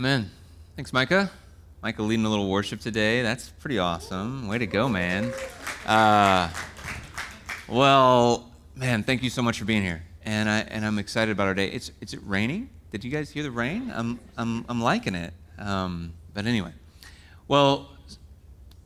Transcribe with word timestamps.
Amen. 0.00 0.30
Thanks, 0.76 0.94
Micah. 0.94 1.30
Micah 1.82 2.02
leading 2.02 2.24
a 2.24 2.28
little 2.30 2.48
worship 2.48 2.80
today. 2.80 3.20
That's 3.20 3.50
pretty 3.50 3.78
awesome. 3.78 4.48
Way 4.48 4.56
to 4.56 4.66
go, 4.66 4.88
man. 4.88 5.30
Uh, 5.84 6.48
well, 7.68 8.50
man, 8.74 9.02
thank 9.02 9.22
you 9.22 9.28
so 9.28 9.42
much 9.42 9.58
for 9.58 9.66
being 9.66 9.82
here. 9.82 10.02
And, 10.24 10.48
I, 10.48 10.60
and 10.60 10.86
I'm 10.86 10.98
excited 10.98 11.32
about 11.32 11.48
our 11.48 11.54
day. 11.54 11.66
It's, 11.66 11.92
is 12.00 12.14
it 12.14 12.20
raining? 12.24 12.70
Did 12.90 13.04
you 13.04 13.10
guys 13.10 13.28
hear 13.28 13.42
the 13.42 13.50
rain? 13.50 13.92
I'm, 13.94 14.18
I'm, 14.38 14.64
I'm 14.70 14.80
liking 14.80 15.14
it. 15.14 15.34
Um, 15.58 16.14
but 16.32 16.46
anyway, 16.46 16.72
well, 17.46 17.90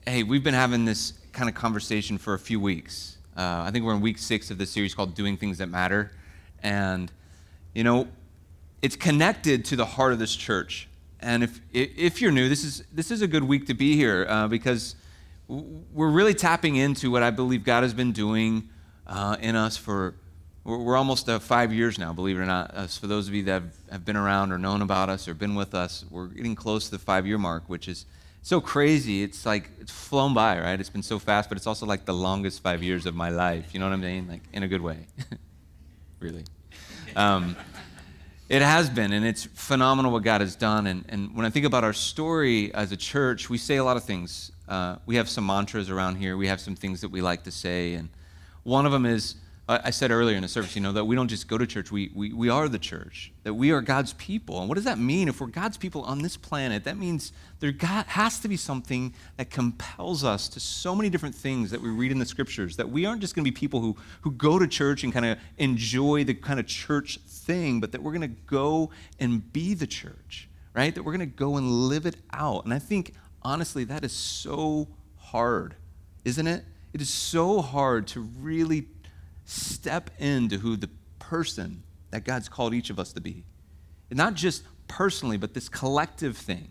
hey, 0.08 0.24
we've 0.24 0.42
been 0.42 0.52
having 0.52 0.84
this 0.84 1.12
kind 1.30 1.48
of 1.48 1.54
conversation 1.54 2.18
for 2.18 2.34
a 2.34 2.40
few 2.40 2.58
weeks. 2.58 3.18
Uh, 3.36 3.62
I 3.64 3.70
think 3.70 3.84
we're 3.84 3.94
in 3.94 4.00
week 4.00 4.18
six 4.18 4.50
of 4.50 4.58
this 4.58 4.70
series 4.70 4.96
called 4.96 5.14
Doing 5.14 5.36
Things 5.36 5.58
That 5.58 5.68
Matter. 5.68 6.10
And, 6.60 7.12
you 7.72 7.84
know, 7.84 8.08
it's 8.82 8.96
connected 8.96 9.64
to 9.66 9.76
the 9.76 9.86
heart 9.86 10.12
of 10.12 10.18
this 10.18 10.34
church. 10.34 10.88
And 11.24 11.42
if, 11.42 11.60
if 11.72 12.20
you're 12.20 12.30
new, 12.30 12.50
this 12.50 12.64
is, 12.64 12.84
this 12.92 13.10
is 13.10 13.22
a 13.22 13.26
good 13.26 13.44
week 13.44 13.66
to 13.68 13.74
be 13.74 13.96
here 13.96 14.26
uh, 14.28 14.46
because 14.46 14.94
we're 15.48 16.10
really 16.10 16.34
tapping 16.34 16.76
into 16.76 17.10
what 17.10 17.22
I 17.22 17.30
believe 17.30 17.64
God 17.64 17.82
has 17.82 17.94
been 17.94 18.12
doing 18.12 18.68
uh, 19.06 19.36
in 19.40 19.56
us 19.56 19.78
for, 19.78 20.14
we're 20.64 20.96
almost 20.96 21.26
uh, 21.30 21.38
five 21.38 21.72
years 21.72 21.98
now, 21.98 22.12
believe 22.12 22.36
it 22.36 22.40
or 22.40 22.46
not. 22.46 22.72
Uh, 22.74 22.86
for 22.88 23.06
those 23.06 23.26
of 23.26 23.32
you 23.32 23.42
that 23.44 23.52
have, 23.52 23.74
have 23.90 24.04
been 24.04 24.16
around 24.16 24.52
or 24.52 24.58
known 24.58 24.82
about 24.82 25.08
us 25.08 25.26
or 25.26 25.32
been 25.32 25.54
with 25.54 25.74
us, 25.74 26.04
we're 26.10 26.26
getting 26.26 26.54
close 26.54 26.86
to 26.86 26.90
the 26.90 26.98
five 26.98 27.26
year 27.26 27.38
mark, 27.38 27.64
which 27.68 27.88
is 27.88 28.04
so 28.42 28.60
crazy. 28.60 29.22
It's 29.22 29.46
like, 29.46 29.70
it's 29.80 29.92
flown 29.92 30.34
by, 30.34 30.60
right? 30.60 30.78
It's 30.78 30.90
been 30.90 31.02
so 31.02 31.18
fast, 31.18 31.48
but 31.48 31.56
it's 31.56 31.66
also 31.66 31.86
like 31.86 32.04
the 32.04 32.12
longest 32.12 32.62
five 32.62 32.82
years 32.82 33.06
of 33.06 33.14
my 33.14 33.30
life. 33.30 33.72
You 33.72 33.80
know 33.80 33.86
what 33.86 33.94
I'm 33.94 34.02
saying? 34.02 34.28
Like, 34.28 34.42
in 34.52 34.62
a 34.62 34.68
good 34.68 34.82
way. 34.82 35.06
really. 36.20 36.44
Um, 37.16 37.56
it 38.48 38.60
has 38.60 38.90
been, 38.90 39.12
and 39.12 39.24
it's 39.24 39.44
phenomenal 39.44 40.12
what 40.12 40.22
God 40.22 40.40
has 40.40 40.54
done. 40.54 40.86
And, 40.86 41.04
and 41.08 41.34
when 41.34 41.46
I 41.46 41.50
think 41.50 41.64
about 41.64 41.82
our 41.82 41.94
story 41.94 42.72
as 42.74 42.92
a 42.92 42.96
church, 42.96 43.48
we 43.48 43.56
say 43.56 43.76
a 43.76 43.84
lot 43.84 43.96
of 43.96 44.04
things. 44.04 44.52
Uh, 44.68 44.96
we 45.06 45.16
have 45.16 45.28
some 45.28 45.46
mantras 45.46 45.88
around 45.88 46.16
here. 46.16 46.36
We 46.36 46.48
have 46.48 46.60
some 46.60 46.76
things 46.76 47.00
that 47.00 47.08
we 47.08 47.22
like 47.22 47.44
to 47.44 47.50
say. 47.50 47.94
And 47.94 48.10
one 48.62 48.84
of 48.84 48.92
them 48.92 49.06
is 49.06 49.36
I 49.66 49.90
said 49.90 50.10
earlier 50.10 50.36
in 50.36 50.42
the 50.42 50.48
service, 50.48 50.76
you 50.76 50.82
know, 50.82 50.92
that 50.92 51.06
we 51.06 51.16
don't 51.16 51.28
just 51.28 51.48
go 51.48 51.56
to 51.56 51.66
church, 51.66 51.90
we, 51.90 52.10
we, 52.14 52.34
we 52.34 52.50
are 52.50 52.68
the 52.68 52.78
church, 52.78 53.32
that 53.44 53.54
we 53.54 53.70
are 53.70 53.80
God's 53.80 54.12
people. 54.12 54.60
And 54.60 54.68
what 54.68 54.74
does 54.74 54.84
that 54.84 54.98
mean? 54.98 55.26
If 55.26 55.40
we're 55.40 55.46
God's 55.46 55.78
people 55.78 56.02
on 56.02 56.20
this 56.20 56.36
planet, 56.36 56.84
that 56.84 56.98
means 56.98 57.32
there 57.60 57.72
got, 57.72 58.06
has 58.08 58.38
to 58.40 58.48
be 58.48 58.58
something 58.58 59.14
that 59.38 59.48
compels 59.48 60.22
us 60.22 60.50
to 60.50 60.60
so 60.60 60.94
many 60.94 61.08
different 61.08 61.34
things 61.34 61.70
that 61.70 61.80
we 61.80 61.88
read 61.88 62.12
in 62.12 62.18
the 62.18 62.26
scriptures, 62.26 62.76
that 62.76 62.90
we 62.90 63.06
aren't 63.06 63.22
just 63.22 63.34
going 63.34 63.42
to 63.42 63.50
be 63.50 63.54
people 63.54 63.80
who, 63.80 63.96
who 64.20 64.32
go 64.32 64.58
to 64.58 64.66
church 64.66 65.02
and 65.02 65.14
kind 65.14 65.24
of 65.24 65.38
enjoy 65.56 66.24
the 66.24 66.34
kind 66.34 66.60
of 66.60 66.66
church 66.66 67.18
thing, 67.26 67.80
but 67.80 67.92
that 67.92 68.02
we're 68.02 68.12
going 68.12 68.20
to 68.20 68.40
go 68.46 68.90
and 69.18 69.50
be 69.50 69.72
the 69.72 69.86
church, 69.86 70.46
right? 70.74 70.94
That 70.94 71.04
we're 71.04 71.16
going 71.16 71.20
to 71.30 71.36
go 71.36 71.56
and 71.56 71.70
live 71.70 72.04
it 72.04 72.16
out. 72.34 72.66
And 72.66 72.74
I 72.74 72.78
think, 72.78 73.14
honestly, 73.40 73.84
that 73.84 74.04
is 74.04 74.12
so 74.12 74.88
hard, 75.16 75.74
isn't 76.22 76.46
it? 76.46 76.66
It 76.92 77.00
is 77.00 77.08
so 77.08 77.62
hard 77.62 78.06
to 78.08 78.20
really 78.20 78.88
step 79.44 80.10
into 80.18 80.58
who 80.58 80.76
the 80.76 80.90
person 81.18 81.82
that 82.10 82.24
God's 82.24 82.48
called 82.48 82.74
each 82.74 82.90
of 82.90 82.98
us 82.98 83.12
to 83.12 83.20
be. 83.20 83.44
And 84.10 84.16
not 84.16 84.34
just 84.34 84.62
personally, 84.88 85.36
but 85.36 85.54
this 85.54 85.68
collective 85.68 86.36
thing. 86.36 86.68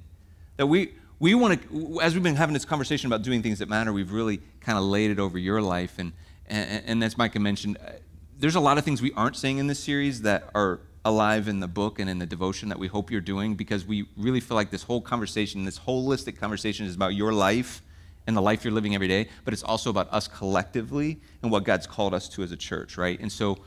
That 0.57 0.67
we, 0.67 0.93
we 1.19 1.35
want 1.35 1.61
to, 1.69 2.01
as 2.01 2.13
we've 2.13 2.23
been 2.23 2.35
having 2.35 2.53
this 2.53 2.65
conversation 2.65 3.07
about 3.07 3.23
doing 3.23 3.41
things 3.41 3.59
that 3.59 3.69
matter, 3.69 3.91
we've 3.91 4.11
really 4.11 4.39
kind 4.61 4.77
of 4.77 4.83
laid 4.83 5.11
it 5.11 5.19
over 5.19 5.37
your 5.37 5.61
life. 5.61 5.99
And, 5.99 6.13
and, 6.47 6.83
and 6.85 7.03
as 7.03 7.17
Micah 7.17 7.39
mentioned, 7.39 7.77
uh, 7.77 7.91
there's 8.37 8.55
a 8.55 8.59
lot 8.59 8.77
of 8.77 8.85
things 8.85 9.01
we 9.01 9.11
aren't 9.13 9.35
saying 9.35 9.57
in 9.57 9.67
this 9.67 9.79
series 9.79 10.21
that 10.21 10.49
are 10.53 10.79
alive 11.05 11.47
in 11.47 11.59
the 11.59 11.67
book 11.67 11.99
and 11.99 12.09
in 12.09 12.19
the 12.19 12.25
devotion 12.25 12.69
that 12.69 12.79
we 12.79 12.87
hope 12.87 13.11
you're 13.11 13.21
doing 13.21 13.55
because 13.55 13.85
we 13.85 14.05
really 14.15 14.39
feel 14.39 14.55
like 14.55 14.69
this 14.69 14.83
whole 14.83 15.01
conversation, 15.01 15.65
this 15.65 15.79
holistic 15.79 16.39
conversation 16.39 16.85
is 16.85 16.95
about 16.95 17.13
your 17.13 17.33
life 17.33 17.81
and 18.27 18.35
the 18.35 18.41
life 18.41 18.63
you're 18.63 18.73
living 18.73 18.95
every 18.95 19.07
day, 19.07 19.27
but 19.43 19.53
it's 19.53 19.63
also 19.63 19.89
about 19.89 20.11
us 20.11 20.27
collectively 20.27 21.19
and 21.41 21.51
what 21.51 21.63
God's 21.63 21.87
called 21.87 22.13
us 22.13 22.29
to 22.29 22.43
as 22.43 22.51
a 22.51 22.57
church, 22.57 22.97
right? 22.97 23.19
And 23.19 23.31
so 23.31 23.57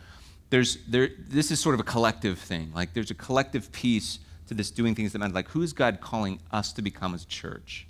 there's 0.50 0.78
there 0.86 1.10
this 1.18 1.50
is 1.50 1.60
sort 1.60 1.74
of 1.74 1.80
a 1.80 1.84
collective 1.84 2.38
thing. 2.38 2.72
Like 2.74 2.94
there's 2.94 3.10
a 3.10 3.14
collective 3.14 3.70
piece 3.72 4.18
to 4.48 4.54
this 4.54 4.70
doing 4.70 4.94
things 4.94 5.12
that 5.12 5.18
matter. 5.18 5.34
Like 5.34 5.48
who 5.48 5.62
is 5.62 5.72
God 5.72 6.00
calling 6.00 6.40
us 6.50 6.72
to 6.74 6.82
become 6.82 7.14
as 7.14 7.24
a 7.24 7.26
church? 7.26 7.86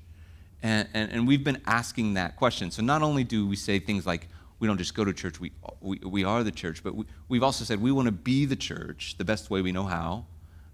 And, 0.63 0.89
and, 0.95 1.13
and 1.13 1.29
we've 1.29 1.45
been 1.45 1.61
asking 1.67 2.15
that 2.15 2.37
question. 2.37 2.71
So 2.71 2.83
not 2.83 3.03
only 3.03 3.25
do 3.25 3.47
we 3.47 3.57
say 3.57 3.79
things 3.79 4.07
like 4.07 4.29
we 4.59 4.67
don't 4.67 4.79
just 4.79 4.95
go 4.95 5.05
to 5.05 5.13
church, 5.13 5.39
we, 5.39 5.53
we, 5.81 5.99
we 5.99 6.25
are 6.25 6.43
the 6.43 6.51
church, 6.51 6.83
but 6.83 6.95
we, 6.95 7.05
we've 7.29 7.43
also 7.43 7.65
said 7.65 7.81
we 7.81 7.93
want 7.93 8.07
to 8.07 8.13
be 8.13 8.47
the 8.47 8.57
church 8.57 9.17
the 9.19 9.25
best 9.25 9.51
way 9.51 9.61
we 9.61 9.71
know 9.71 9.85
how. 9.85 10.25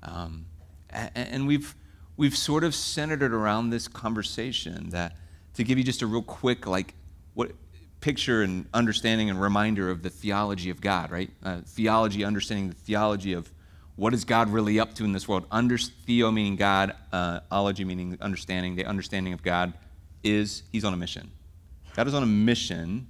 Um, 0.03 0.47
and, 0.91 1.11
and 1.15 1.47
we've, 1.47 1.75
we've 2.17 2.37
sort 2.37 2.65
of 2.65 2.75
centered 2.75 3.23
it 3.23 3.33
around 3.33 3.71
this 3.71 3.89
conversation 3.89 4.91
that 4.91 5.17
to 5.55 5.65
give 5.65 5.79
you 5.79 5.85
just 5.85 6.03
a 6.03 6.07
real 6.07 6.23
quick, 6.23 6.67
like, 6.67 6.95
what 7.35 7.53
picture 8.01 8.43
and 8.43 8.67
understanding 8.75 9.31
and 9.31 9.41
reminder 9.41 9.91
of 9.91 10.03
the 10.03 10.11
theology 10.11 10.71
of 10.71 10.81
God, 10.81 11.11
right? 11.11 11.31
Uh, 11.43 11.61
theology, 11.65 12.25
understanding 12.25 12.69
the 12.69 12.75
theology 12.75 13.33
of 13.33 13.51
what 13.97 14.15
is 14.15 14.25
God 14.25 14.49
really 14.49 14.81
up 14.81 14.95
to 14.95 15.05
in 15.05 15.13
this 15.13 15.29
world. 15.29 15.47
Under, 15.51 15.79
theo 15.79 16.31
meaning 16.31 16.57
God, 16.57 16.95
uh, 17.13 17.41
ology 17.51 17.85
meaning 17.85 18.19
understanding. 18.21 18.75
The 18.75 18.85
understanding 18.85 19.33
of 19.33 19.43
God 19.43 19.73
is 20.23 20.63
He's 20.73 20.85
on 20.85 20.93
a 20.93 20.97
mission. 20.97 21.31
God 21.95 22.09
is 22.09 22.15
on 22.15 22.23
a 22.23 22.27
mission 22.27 23.07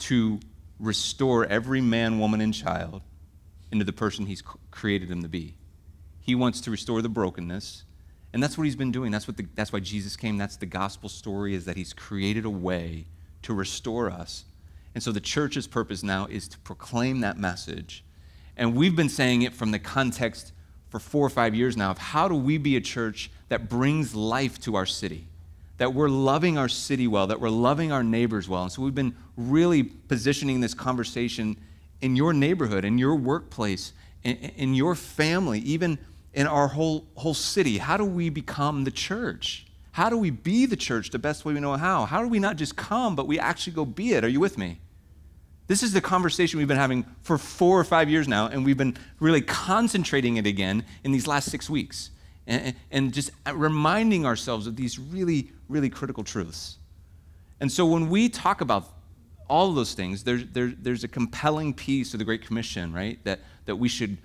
to 0.00 0.40
restore 0.80 1.46
every 1.46 1.80
man, 1.80 2.18
woman, 2.18 2.40
and 2.40 2.52
child 2.52 3.02
into 3.70 3.84
the 3.84 3.92
person 3.92 4.26
He's 4.26 4.42
created 4.70 5.08
them 5.08 5.22
to 5.22 5.28
be. 5.28 5.54
He 6.20 6.34
wants 6.34 6.60
to 6.62 6.70
restore 6.70 7.02
the 7.02 7.08
brokenness 7.08 7.84
and 8.34 8.42
that's 8.42 8.58
what 8.58 8.64
he's 8.64 8.74
been 8.74 8.90
doing. 8.90 9.12
That's, 9.12 9.28
what 9.28 9.36
the, 9.36 9.46
that's 9.54 9.72
why 9.72 9.78
Jesus 9.78 10.16
came. 10.16 10.36
That's 10.36 10.56
the 10.56 10.66
gospel 10.66 11.08
story, 11.08 11.54
is 11.54 11.66
that 11.66 11.76
he's 11.76 11.92
created 11.92 12.44
a 12.44 12.50
way 12.50 13.06
to 13.42 13.54
restore 13.54 14.10
us. 14.10 14.44
And 14.92 15.02
so 15.02 15.12
the 15.12 15.20
church's 15.20 15.68
purpose 15.68 16.02
now 16.02 16.26
is 16.26 16.48
to 16.48 16.58
proclaim 16.58 17.20
that 17.20 17.38
message. 17.38 18.02
And 18.56 18.74
we've 18.74 18.96
been 18.96 19.08
saying 19.08 19.42
it 19.42 19.54
from 19.54 19.70
the 19.70 19.78
context 19.78 20.52
for 20.88 20.98
four 20.98 21.24
or 21.24 21.30
five 21.30 21.54
years 21.54 21.76
now 21.76 21.92
of 21.92 21.98
how 21.98 22.26
do 22.26 22.34
we 22.34 22.58
be 22.58 22.76
a 22.76 22.80
church 22.80 23.30
that 23.50 23.68
brings 23.68 24.16
life 24.16 24.60
to 24.62 24.74
our 24.74 24.86
city? 24.86 25.28
That 25.78 25.94
we're 25.94 26.08
loving 26.08 26.58
our 26.58 26.68
city 26.68 27.06
well, 27.06 27.28
that 27.28 27.40
we're 27.40 27.48
loving 27.50 27.92
our 27.92 28.02
neighbors 28.02 28.48
well. 28.48 28.64
And 28.64 28.72
so 28.72 28.82
we've 28.82 28.94
been 28.96 29.14
really 29.36 29.84
positioning 29.84 30.58
this 30.58 30.74
conversation 30.74 31.56
in 32.00 32.16
your 32.16 32.32
neighborhood, 32.32 32.84
in 32.84 32.98
your 32.98 33.14
workplace, 33.14 33.92
in, 34.24 34.36
in 34.56 34.74
your 34.74 34.96
family, 34.96 35.60
even 35.60 35.98
in 36.34 36.46
our 36.46 36.68
whole, 36.68 37.06
whole 37.14 37.34
city. 37.34 37.78
How 37.78 37.96
do 37.96 38.04
we 38.04 38.28
become 38.28 38.84
the 38.84 38.90
church? 38.90 39.66
How 39.92 40.10
do 40.10 40.18
we 40.18 40.30
be 40.30 40.66
the 40.66 40.76
church 40.76 41.10
the 41.10 41.18
best 41.18 41.44
way 41.44 41.54
we 41.54 41.60
know 41.60 41.76
how? 41.76 42.04
How 42.04 42.20
do 42.20 42.28
we 42.28 42.40
not 42.40 42.56
just 42.56 42.76
come, 42.76 43.14
but 43.14 43.28
we 43.28 43.38
actually 43.38 43.74
go 43.74 43.84
be 43.84 44.12
it? 44.12 44.24
Are 44.24 44.28
you 44.28 44.40
with 44.40 44.58
me? 44.58 44.80
This 45.68 45.82
is 45.82 45.92
the 45.92 46.00
conversation 46.00 46.58
we've 46.58 46.68
been 46.68 46.76
having 46.76 47.06
for 47.22 47.38
four 47.38 47.80
or 47.80 47.84
five 47.84 48.10
years 48.10 48.28
now, 48.28 48.48
and 48.48 48.64
we've 48.64 48.76
been 48.76 48.96
really 49.18 49.40
concentrating 49.40 50.36
it 50.36 50.46
again 50.46 50.84
in 51.04 51.12
these 51.12 51.26
last 51.26 51.50
six 51.50 51.70
weeks 51.70 52.10
and, 52.46 52.74
and 52.90 53.14
just 53.14 53.30
reminding 53.50 54.26
ourselves 54.26 54.66
of 54.66 54.76
these 54.76 54.98
really, 54.98 55.52
really 55.68 55.88
critical 55.88 56.24
truths. 56.24 56.78
And 57.60 57.70
so 57.70 57.86
when 57.86 58.10
we 58.10 58.28
talk 58.28 58.60
about 58.60 58.88
all 59.48 59.70
of 59.70 59.76
those 59.76 59.94
things, 59.94 60.24
there's, 60.24 60.44
there, 60.52 60.74
there's 60.76 61.04
a 61.04 61.08
compelling 61.08 61.72
piece 61.72 62.12
of 62.12 62.18
the 62.18 62.24
Great 62.24 62.44
Commission, 62.44 62.92
right? 62.92 63.18
That, 63.24 63.40
that 63.64 63.76
we 63.76 63.88
should 63.88 64.18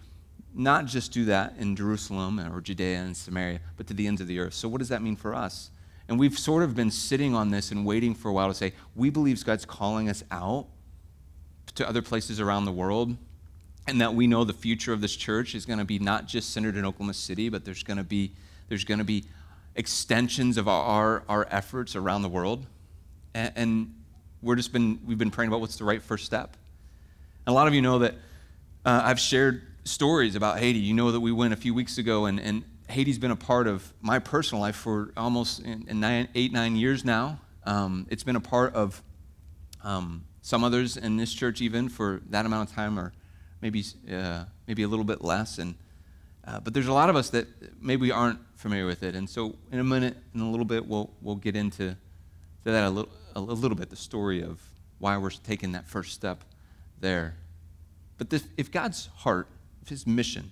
not 0.54 0.86
just 0.86 1.12
do 1.12 1.26
that 1.26 1.56
in 1.58 1.76
Jerusalem 1.76 2.40
or 2.40 2.62
Judea 2.62 2.98
and 2.98 3.16
Samaria, 3.16 3.60
but 3.78 3.88
to 3.88 3.94
the 3.94 4.08
ends 4.08 4.22
of 4.22 4.28
the 4.28 4.40
earth. 4.40 4.54
So, 4.54 4.68
what 4.68 4.80
does 4.80 4.90
that 4.90 5.02
mean 5.02 5.16
for 5.16 5.36
us? 5.36 5.70
And 6.08 6.20
we've 6.20 6.38
sort 6.38 6.64
of 6.64 6.76
been 6.76 6.90
sitting 6.90 7.36
on 7.36 7.52
this 7.52 7.72
and 7.72 7.86
waiting 7.86 8.16
for 8.16 8.30
a 8.30 8.34
while 8.34 8.48
to 8.48 8.54
say, 8.54 8.74
we 8.96 9.12
believe 9.12 9.44
God's 9.46 9.66
calling 9.66 10.10
us 10.10 10.24
out 10.32 10.66
to 11.76 11.88
other 11.88 12.02
places 12.02 12.40
around 12.40 12.66
the 12.66 12.72
world, 12.72 13.16
and 13.88 14.02
that 14.02 14.16
we 14.16 14.26
know 14.26 14.44
the 14.44 14.54
future 14.54 14.92
of 14.92 15.02
this 15.02 15.16
church 15.16 15.54
is 15.54 15.66
going 15.66 15.80
to 15.80 15.86
be 15.86 16.00
not 16.00 16.26
just 16.26 16.52
centered 16.52 16.76
in 16.76 16.86
Oklahoma 16.86 17.14
City, 17.14 17.48
but 17.50 17.64
there's 17.64 17.84
going 17.84 17.98
to 17.98 18.04
be, 18.04 18.32
there's 18.70 18.84
going 18.84 18.98
to 18.98 19.04
be 19.04 19.26
extensions 19.76 20.58
of 20.58 20.68
our, 20.68 21.24
our, 21.30 21.48
efforts 21.52 21.96
around 21.96 22.24
the 22.24 22.30
world. 22.30 22.66
And, 23.34 23.54
and 23.56 23.96
we're 24.42 24.56
just 24.56 24.74
been, 24.74 25.00
we've 25.06 25.18
been 25.18 25.32
praying 25.32 25.50
about 25.50 25.62
what's 25.62 25.78
the 25.78 25.86
right 25.86 26.02
first 26.02 26.26
step. 26.26 26.58
And 27.46 27.54
a 27.54 27.56
lot 27.56 27.68
of 27.68 27.74
you 27.74 27.82
know 27.82 28.00
that 28.00 28.16
uh, 28.84 29.02
I've 29.06 29.20
shared 29.20 29.62
stories 29.90 30.36
about 30.36 30.60
Haiti. 30.60 30.80
You 30.80 30.94
know 30.94 31.12
that 31.12 31.20
we 31.20 31.32
went 31.32 31.54
a 31.54 31.58
few 31.58 31.74
weeks 31.74 31.98
ago, 31.98 32.26
and, 32.26 32.40
and 32.40 32.64
Haiti's 32.88 33.18
been 33.18 33.32
a 33.32 33.36
part 33.36 33.68
of 33.68 33.92
my 34.02 34.20
personal 34.20 34.62
life 34.62 34.76
for 34.76 35.12
almost 35.18 35.60
in, 35.60 35.86
in 35.88 36.00
nine, 36.00 36.28
eight, 36.36 36.54
nine 36.54 36.76
years 36.76 37.04
now. 37.04 37.40
Um, 37.66 38.08
it's 38.10 38.24
been 38.24 38.36
a 38.36 38.42
part 38.42 38.74
of 38.74 39.02
um, 39.84 40.26
some 40.42 40.64
others 40.64 40.98
in 40.98 41.18
this 41.18 41.34
church 41.34 41.62
even 41.62 41.90
for 41.90 42.22
that 42.30 42.46
amount 42.46 42.70
of 42.70 42.76
time, 42.76 43.00
or 43.00 43.14
maybe 43.62 43.84
uh, 44.12 44.46
maybe 44.68 44.84
a 44.84 44.88
little 44.88 45.06
bit 45.06 45.24
less. 45.24 45.58
And 45.58 45.76
uh, 46.46 46.60
but 46.60 46.74
there's 46.74 46.88
a 46.88 46.94
lot 46.94 47.10
of 47.10 47.16
us 47.16 47.30
that 47.32 47.48
maybe 47.82 48.12
aren't 48.12 48.40
familiar 48.56 48.86
with 48.86 49.04
it. 49.04 49.16
And 49.16 49.30
so 49.30 49.56
in 49.72 49.80
a 49.80 49.84
minute, 49.84 50.16
in 50.34 50.42
a 50.42 50.50
little 50.50 50.66
bit, 50.66 50.88
we'll 50.88 51.12
we'll 51.22 51.36
get 51.36 51.56
into 51.56 51.96
that 52.64 52.84
a 52.84 52.90
little 52.90 53.12
a 53.36 53.40
little 53.40 53.78
bit 53.78 53.90
the 53.90 53.96
story 53.96 54.42
of 54.42 54.62
why 55.00 55.18
we're 55.18 55.30
taking 55.30 55.74
that 55.74 55.88
first 55.88 56.14
step 56.14 56.44
there. 57.00 57.36
But 58.18 58.30
this, 58.30 58.44
if 58.58 58.72
God's 58.72 59.08
heart 59.16 59.48
his 59.88 60.06
mission 60.06 60.52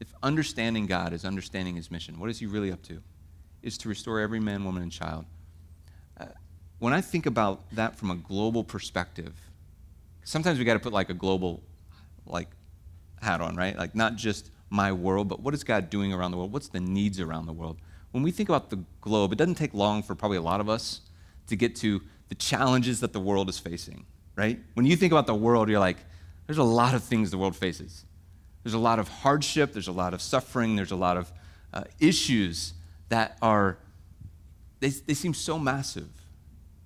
if 0.00 0.14
understanding 0.22 0.86
God 0.86 1.12
is 1.12 1.24
understanding 1.24 1.76
his 1.76 1.90
mission, 1.90 2.18
what 2.20 2.30
is 2.30 2.38
he 2.38 2.46
really 2.46 2.70
up 2.70 2.82
to? 2.84 3.02
Is 3.62 3.76
to 3.78 3.88
restore 3.88 4.20
every 4.20 4.40
man, 4.40 4.64
woman, 4.64 4.82
and 4.82 4.92
child. 4.92 5.24
Uh, 6.18 6.26
when 6.78 6.92
I 6.92 7.00
think 7.00 7.26
about 7.26 7.68
that 7.72 7.96
from 7.96 8.10
a 8.10 8.14
global 8.14 8.62
perspective, 8.62 9.34
sometimes 10.24 10.58
we 10.58 10.64
got 10.64 10.74
to 10.74 10.78
put 10.80 10.92
like 10.92 11.10
a 11.10 11.14
global 11.14 11.62
like 12.26 12.48
hat 13.20 13.40
on, 13.40 13.56
right? 13.56 13.76
Like 13.76 13.94
not 13.94 14.14
just 14.14 14.50
my 14.70 14.92
world, 14.92 15.28
but 15.28 15.40
what 15.40 15.54
is 15.54 15.64
God 15.64 15.90
doing 15.90 16.12
around 16.12 16.30
the 16.30 16.36
world? 16.36 16.52
What's 16.52 16.68
the 16.68 16.80
needs 16.80 17.18
around 17.18 17.46
the 17.46 17.52
world? 17.52 17.78
When 18.12 18.22
we 18.22 18.30
think 18.30 18.48
about 18.48 18.70
the 18.70 18.84
globe, 19.00 19.32
it 19.32 19.36
doesn't 19.36 19.56
take 19.56 19.74
long 19.74 20.02
for 20.02 20.14
probably 20.14 20.36
a 20.36 20.42
lot 20.42 20.60
of 20.60 20.68
us 20.68 21.00
to 21.48 21.56
get 21.56 21.74
to 21.76 22.00
the 22.28 22.34
challenges 22.34 23.00
that 23.00 23.12
the 23.12 23.20
world 23.20 23.48
is 23.48 23.58
facing, 23.58 24.06
right? 24.36 24.60
When 24.74 24.86
you 24.86 24.94
think 24.94 25.12
about 25.12 25.26
the 25.26 25.34
world, 25.34 25.68
you're 25.68 25.80
like, 25.80 25.96
there's 26.48 26.58
a 26.58 26.64
lot 26.64 26.94
of 26.94 27.04
things 27.04 27.30
the 27.30 27.36
world 27.36 27.54
faces. 27.54 28.06
There's 28.64 28.74
a 28.74 28.78
lot 28.78 28.98
of 28.98 29.06
hardship, 29.06 29.74
there's 29.74 29.86
a 29.86 29.92
lot 29.92 30.14
of 30.14 30.22
suffering, 30.22 30.76
there's 30.76 30.90
a 30.90 30.96
lot 30.96 31.18
of 31.18 31.30
uh, 31.74 31.84
issues 32.00 32.72
that 33.10 33.36
are, 33.42 33.76
they, 34.80 34.88
they 34.88 35.12
seem 35.12 35.34
so 35.34 35.58
massive. 35.58 36.08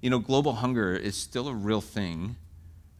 You 0.00 0.10
know, 0.10 0.18
global 0.18 0.54
hunger 0.54 0.94
is 0.96 1.16
still 1.16 1.46
a 1.46 1.54
real 1.54 1.80
thing. 1.80 2.34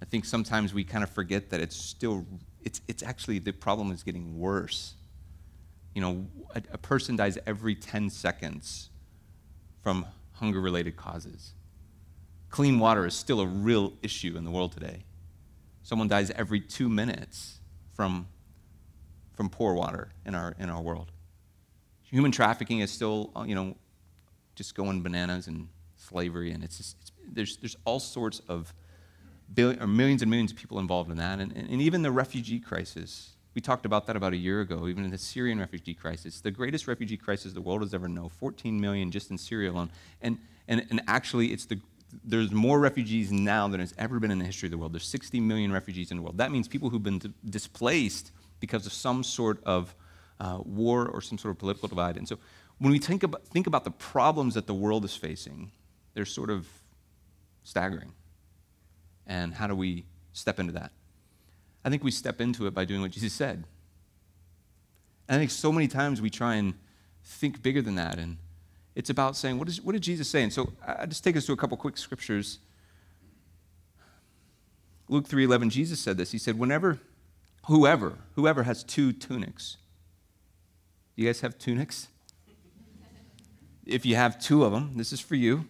I 0.01 0.05
think 0.05 0.25
sometimes 0.25 0.73
we 0.73 0.85
kind 0.85 1.03
of 1.03 1.11
forget 1.11 1.51
that 1.51 1.59
it's 1.59 1.75
still, 1.75 2.25
it's, 2.63 2.81
it's 2.87 3.03
actually, 3.03 3.41
the 3.41 3.53
problem 3.53 3.91
is 3.91 4.05
getting 4.05 4.39
worse. 4.39 4.95
You 5.97 6.01
know, 6.01 6.27
a, 6.55 6.63
a 6.75 6.79
person 6.79 7.17
dies 7.17 7.39
every 7.45 7.75
10 7.75 8.09
seconds 8.09 8.89
from 9.83 10.07
hunger 10.35 10.61
related 10.61 10.97
causes. 10.97 11.55
Clean 12.51 12.79
water 12.79 13.05
is 13.05 13.15
still 13.15 13.41
a 13.41 13.47
real 13.47 13.95
issue 14.01 14.37
in 14.37 14.45
the 14.45 14.51
world 14.53 14.71
today. 14.71 15.03
Someone 15.83 16.09
dies 16.09 16.31
every 16.31 16.61
two 16.61 16.89
minutes 16.89 17.61
from, 17.95 18.29
from 19.35 19.49
poor 19.49 19.75
water 19.75 20.13
in 20.25 20.35
our, 20.35 20.55
in 20.59 20.71
our 20.71 20.81
world. 20.81 21.11
Human 22.03 22.31
trafficking 22.31 22.81
is 22.81 22.91
still, 22.91 23.31
uh, 23.35 23.43
you 23.43 23.55
know, 23.55 23.77
just 24.55 24.75
going 24.75 25.03
bananas 25.03 25.47
and 25.47 25.69
slavery, 25.97 26.53
and 26.53 26.63
it's, 26.63 26.77
just, 26.77 26.97
it's 27.01 27.13
there's, 27.27 27.57
there's 27.57 27.77
all 27.85 28.01
sorts 28.01 28.41
of 28.49 28.75
billion, 29.53 29.83
or 29.83 29.87
millions 29.87 30.23
and 30.23 30.31
millions 30.31 30.53
of 30.53 30.59
people 30.59 30.79
involved 30.79 31.11
in 31.11 31.17
that, 31.17 31.41
and, 31.41 31.53
and, 31.53 31.69
and 31.69 31.81
even 31.81 32.03
the 32.03 32.11
refugee 32.11 32.61
crisis. 32.61 33.31
We 33.55 33.61
talked 33.61 33.85
about 33.85 34.07
that 34.07 34.17
about 34.17 34.33
a 34.33 34.37
year 34.37 34.61
ago, 34.61 34.89
even 34.89 35.11
the 35.11 35.19
Syrian 35.19 35.59
refugee 35.59 35.95
crisis, 35.95 36.41
the 36.41 36.51
greatest 36.51 36.87
refugee 36.87 37.17
crisis 37.17 37.53
the 37.53 37.61
world 37.61 37.83
has 37.83 37.93
ever 37.93 38.09
known 38.09 38.29
14 38.29 38.81
million 38.81 39.11
just 39.11 39.31
in 39.31 39.39
Syria 39.39 39.71
alone. 39.71 39.91
And, 40.21 40.39
and, 40.69 40.87
and 40.91 41.03
actually, 41.07 41.53
it's 41.53 41.67
the 41.67 41.81
there's 42.25 42.53
more 42.53 42.79
refugees 42.79 43.33
now 43.33 43.69
than 43.69 43.81
has 43.81 43.95
ever 43.99 44.21
been 44.21 44.31
in 44.31 44.39
the 44.39 44.45
history 44.45 44.67
of 44.67 44.71
the 44.71 44.79
world. 44.79 44.93
There's 44.93 45.07
60 45.07 45.41
million 45.41 45.73
refugees 45.73 46.11
in 46.11 46.19
the 46.19 46.23
world. 46.23 46.39
That 46.39 46.53
means 46.53 46.69
people 46.69 46.91
who've 46.91 47.03
been 47.03 47.19
d- 47.19 47.33
displaced 47.49 48.33
because 48.61 48.87
of 48.87 48.93
some 48.93 49.23
sort 49.23 49.63
of 49.65 49.95
uh, 50.41 50.59
war 50.65 51.09
or 51.09 51.21
some 51.21 51.39
sort 51.39 51.53
of 51.53 51.59
political 51.59 51.89
divide. 51.89 52.17
And 52.17 52.29
so 52.29 52.39
when 52.79 52.93
we 52.93 52.99
think 52.99 53.23
about, 53.23 53.47
think 53.47 53.67
about 53.67 53.85
the 53.85 53.91
problems 53.91 54.55
that 54.55 54.67
the 54.67 54.75
world 54.75 55.05
is 55.05 55.15
facing, 55.17 55.71
they're 56.15 56.25
sort 56.25 56.51
of 56.51 56.67
staggering. 57.63 58.13
And 59.27 59.55
how 59.55 59.67
do 59.67 59.75
we 59.75 60.05
step 60.33 60.59
into 60.59 60.73
that? 60.73 60.93
I 61.85 61.91
think 61.91 62.05
we 62.05 62.11
step 62.11 62.41
into 62.41 62.67
it 62.67 62.75
by 62.75 62.85
doing 62.85 63.01
what 63.01 63.11
Jesus 63.11 63.33
said. 63.33 63.65
And 65.29 65.37
I 65.37 65.39
think 65.39 65.51
so 65.51 65.73
many 65.73 65.89
times 65.89 66.21
we 66.21 66.31
try 66.31 66.57
and 66.57 66.75
think 67.25 67.63
bigger 67.63 67.83
than 67.83 67.95
that 67.95 68.19
and 68.19 68.37
it's 68.95 69.11
about 69.11 69.37
saying, 69.37 69.59
what, 69.59 69.69
is, 69.69 69.81
what 69.81 69.93
did 69.93 70.03
Jesus 70.03 70.29
say? 70.29 70.43
And 70.43 70.53
so 70.53 70.73
I 70.87 71.07
just 71.07 71.25
take 71.25 71.37
us 71.37 71.47
to 71.47 71.53
a 71.53 71.57
couple 71.57 71.77
quick 71.77 71.97
scriptures. 71.97 72.59
Luke 75.09 75.29
3:11, 75.29 75.71
Jesus 75.71 76.01
said 76.01 76.17
this. 76.17 76.33
He 76.33 76.39
said, 76.39 76.59
whenever, 76.59 76.99
whoever, 77.67 78.19
whoever 78.35 78.63
has 78.63 78.83
two 78.85 79.13
tunics. 79.13 79.77
Do 81.17 81.23
you 81.23 81.29
guys 81.29 81.41
have 81.41 81.59
tunics? 81.59 82.09
if 83.87 84.07
you 84.07 84.17
have 84.17 84.41
two 84.41 84.65
of 84.65 84.73
them, 84.73 84.93
this 84.97 85.13
is 85.13 85.21
for 85.21 85.35
you. 85.35 85.67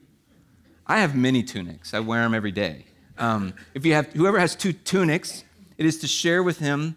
I 0.86 0.98
have 0.98 1.14
many 1.14 1.42
tunics. 1.42 1.94
I 1.94 2.00
wear 2.00 2.22
them 2.22 2.34
every 2.34 2.52
day. 2.52 2.84
Um, 3.18 3.54
if 3.74 3.86
you 3.86 3.94
have, 3.94 4.12
whoever 4.12 4.38
has 4.38 4.56
two 4.56 4.72
tunics, 4.72 5.44
it 5.78 5.86
is 5.86 5.98
to 5.98 6.06
share 6.06 6.42
with 6.42 6.58
him 6.58 6.96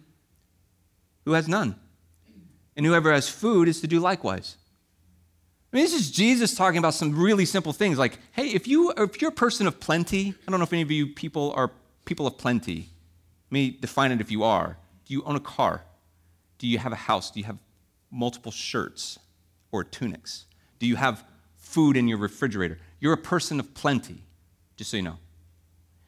who 1.25 1.33
has 1.33 1.47
none. 1.47 1.75
And 2.75 2.85
whoever 2.85 3.11
has 3.13 3.29
food 3.29 3.67
is 3.67 3.79
to 3.81 3.87
do 3.87 3.99
likewise. 3.99 4.57
I 5.75 5.77
mean, 5.77 5.83
this 5.83 5.93
is 5.93 6.09
Jesus 6.09 6.55
talking 6.55 6.77
about 6.77 6.93
some 6.93 7.19
really 7.19 7.43
simple 7.43 7.73
things 7.73 7.97
like, 7.97 8.17
hey, 8.31 8.47
if, 8.47 8.65
you, 8.65 8.93
if 8.95 9.21
you're 9.21 9.27
a 9.27 9.33
person 9.33 9.67
of 9.67 9.77
plenty, 9.81 10.33
I 10.47 10.49
don't 10.49 10.61
know 10.61 10.63
if 10.63 10.71
any 10.71 10.81
of 10.81 10.89
you 10.89 11.05
people 11.05 11.51
are 11.53 11.69
people 12.05 12.25
of 12.25 12.37
plenty. 12.37 12.91
Let 13.47 13.51
me 13.51 13.77
define 13.81 14.13
it 14.13 14.21
if 14.21 14.31
you 14.31 14.45
are. 14.45 14.77
Do 15.03 15.13
you 15.13 15.21
own 15.25 15.35
a 15.35 15.41
car? 15.41 15.83
Do 16.59 16.67
you 16.67 16.77
have 16.77 16.93
a 16.93 16.95
house? 16.95 17.29
Do 17.29 17.41
you 17.41 17.45
have 17.47 17.57
multiple 18.09 18.53
shirts 18.53 19.19
or 19.73 19.83
tunics? 19.83 20.45
Do 20.79 20.87
you 20.87 20.95
have 20.95 21.25
food 21.57 21.97
in 21.97 22.07
your 22.07 22.19
refrigerator? 22.19 22.77
You're 23.01 23.11
a 23.11 23.17
person 23.17 23.59
of 23.59 23.73
plenty, 23.73 24.23
just 24.77 24.91
so 24.91 24.95
you 24.95 25.03
know. 25.03 25.17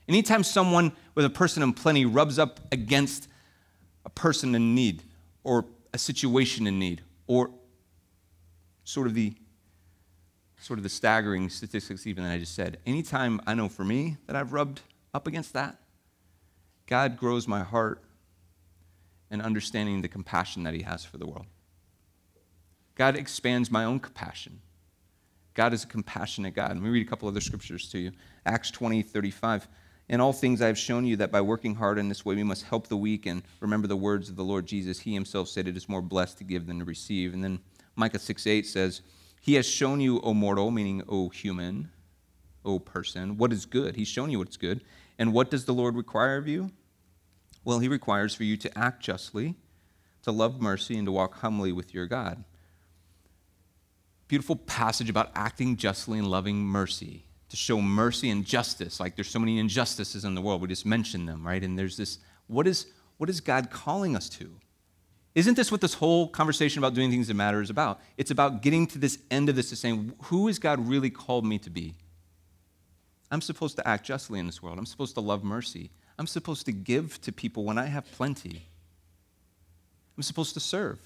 Anytime 0.07 0.45
someone 0.45 0.93
with 1.13 1.25
a 1.25 1.29
person 1.29 1.61
in 1.61 1.73
plenty 1.73 2.05
rubs 2.05 2.39
up 2.39 2.61
against 2.71 3.27
a 4.05 4.09
person 4.09 4.55
in 4.55 4.75
need 4.75 5.03
or 5.43 5.65
a 5.93 5.97
situation 5.97 6.67
in 6.67 6.79
need 6.79 7.01
or 7.27 7.49
sort 8.85 9.07
of 9.07 9.13
the 9.13 9.33
sort 10.59 10.80
of 10.80 10.83
the 10.83 10.89
staggering 10.89 11.50
statistics, 11.50 12.07
even 12.07 12.24
that 12.24 12.31
I 12.31 12.38
just 12.38 12.56
said. 12.56 12.77
Anytime 12.86 13.39
I 13.45 13.54
know 13.54 13.69
for 13.69 13.83
me 13.83 14.18
that 14.25 14.36
I've 14.36 14.54
rubbed 14.54 14.81
up 15.13 15.27
against 15.27 15.54
that, 15.54 15.77
God 16.88 17.18
grows 17.18 17.48
my 17.48 17.63
heart 17.63 18.04
and 19.30 19.42
understanding 19.42 20.01
the 20.01 20.07
compassion 20.07 20.63
that 20.63 20.74
He 20.74 20.83
has 20.83 21.04
for 21.06 21.18
the 21.18 21.27
world. 21.27 21.45
God 22.95 23.15
expands 23.15 23.69
my 23.69 23.83
own 23.83 24.00
compassion. 24.00 24.62
God 25.54 25.74
is 25.74 25.83
a 25.83 25.88
compassionate 25.88 26.54
God. 26.54 26.69
Let 26.69 26.81
me 26.81 26.89
read 26.89 27.06
a 27.06 27.10
couple 27.10 27.27
other 27.27 27.42
scriptures 27.42 27.89
to 27.92 27.98
you. 27.98 28.12
Acts 28.45 28.71
20, 28.71 29.01
35. 29.01 29.68
In 30.10 30.21
all 30.21 30.31
things 30.31 30.62
I 30.62 30.68
have 30.68 30.77
shown 30.77 31.06
you 31.06 31.18
that 31.18 31.31
by 31.31 31.42
working 31.42 31.75
hard 31.75 31.98
in 31.98 32.10
this 32.10 32.24
way 32.24 32.36
we 32.36 32.44
must 32.44 32.63
help 32.63 32.88
the 32.88 32.95
weak 32.95 33.25
and 33.25 33.44
remember 33.60 33.88
the 33.88 33.98
words 33.98 34.30
of 34.30 34.36
the 34.36 34.44
Lord 34.44 34.65
Jesus. 34.65 35.00
He 35.00 35.13
himself 35.13 35.50
said 35.50 35.68
it 35.68 35.75
is 35.75 35.89
more 35.89 36.01
blessed 36.01 36.38
to 36.38 36.44
give 36.44 36.68
than 36.68 36.80
to 36.80 36.86
receive. 36.86 37.33
And 37.33 37.44
then 37.44 37.60
Micah 37.95 38.19
6, 38.19 38.48
8 38.48 38.65
says, 38.65 39.01
he 39.42 39.54
has 39.56 39.66
shown 39.66 40.00
you, 40.00 40.19
O 40.22 40.34
mortal, 40.34 40.72
meaning 40.72 41.04
O 41.07 41.30
human, 41.30 41.89
O 42.66 42.80
person, 42.80 43.38
what 43.38 43.54
is 43.54 43.66
good. 43.66 43.95
He's 43.95 44.07
shown 44.07 44.30
you 44.30 44.39
what's 44.39 44.57
good. 44.57 44.81
And 45.18 45.34
what 45.34 45.50
does 45.50 45.66
the 45.66 45.74
Lord 45.74 45.95
require 45.95 46.38
of 46.38 46.48
you? 46.48 46.72
Well, 47.63 47.80
He 47.80 47.88
requires 47.88 48.34
for 48.34 48.44
you 48.44 48.57
to 48.57 48.78
act 48.78 49.01
justly, 49.01 49.56
to 50.24 50.31
love 50.31 50.62
mercy, 50.62 50.98
and 50.98 51.06
to 51.06 51.12
walk 51.12 51.36
humbly 51.36 51.72
with 51.72 51.94
your 51.94 52.06
God. 52.06 52.44
Beautiful 54.28 54.57
passage 54.57 55.10
about 55.10 55.32
acting 55.34 55.77
justly 55.77 56.20
and 56.20 56.27
loving 56.27 56.58
mercy, 56.58 57.24
to 57.50 57.56
show 57.56 57.82
mercy 57.82 58.29
and 58.29 58.46
justice. 58.46 59.00
Like 59.00 59.15
there's 59.15 59.29
so 59.29 59.39
many 59.39 59.60
injustices 59.60 60.25
in 60.25 60.36
the 60.36 60.41
world. 60.41 60.62
We 60.62 60.67
just 60.67 60.86
mentioned 60.86 61.27
them, 61.27 61.48
right? 61.48 61.63
And 61.63 61.79
there's 61.79 61.96
this 61.96 62.20
what 62.48 62.67
is, 62.67 62.88
what 63.17 63.29
is 63.29 63.41
God 63.41 63.70
calling 63.70 64.15
us 64.15 64.29
to? 64.29 64.51
Isn't 65.38 65.53
this 65.53 65.72
what 65.72 65.82
this 65.82 65.94
whole 65.94 66.27
conversation 66.27 66.79
about 66.79 66.96
doing 66.96 67.12
things 67.12 67.27
that 67.27 67.36
matter 67.36 67.62
is 67.62 67.70
about? 67.70 68.01
It's 68.17 68.32
about 68.32 68.63
getting 68.63 68.88
to 68.88 68.98
this 68.98 69.20
end 69.29 69.50
of 69.50 69.56
this 69.56 69.70
to 69.70 69.75
saying, 69.75 70.13
who 70.24 70.48
has 70.48 70.58
God 70.58 70.88
really 70.88 71.12
called 71.12 71.46
me 71.46 71.60
to 71.60 71.70
be? 71.70 71.94
I'm 73.29 73.41
supposed 73.41 73.75
to 73.75 73.88
act 73.88 74.03
justly 74.03 74.39
in 74.39 74.48
this 74.48 74.63
world. 74.63 74.79
I'm 74.79 74.88
supposed 74.88 75.13
to 75.13 75.22
love 75.22 75.44
mercy. 75.44 75.91
I'm 76.17 76.25
supposed 76.25 76.65
to 76.65 76.72
give 76.72 77.22
to 77.22 77.32
people 77.32 77.65
when 77.65 77.77
I 77.77 77.86
have 77.86 78.12
plenty. 78.13 78.65
I'm 80.17 80.24
supposed 80.24 80.56
to 80.56 80.60
serve. 80.60 80.98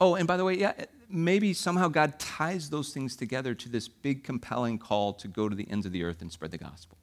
Oh, 0.00 0.14
and 0.14 0.26
by 0.26 0.38
the 0.38 0.44
way, 0.46 0.54
yeah, 0.54 0.72
maybe 1.10 1.52
somehow 1.52 1.88
God 1.88 2.18
ties 2.18 2.70
those 2.70 2.94
things 2.94 3.14
together 3.14 3.54
to 3.54 3.68
this 3.68 3.88
big, 3.88 4.24
compelling 4.24 4.78
call 4.78 5.12
to 5.12 5.28
go 5.28 5.50
to 5.50 5.54
the 5.54 5.70
ends 5.70 5.84
of 5.84 5.92
the 5.92 6.02
earth 6.02 6.22
and 6.22 6.32
spread 6.32 6.50
the 6.50 6.56
gospel. 6.56 6.96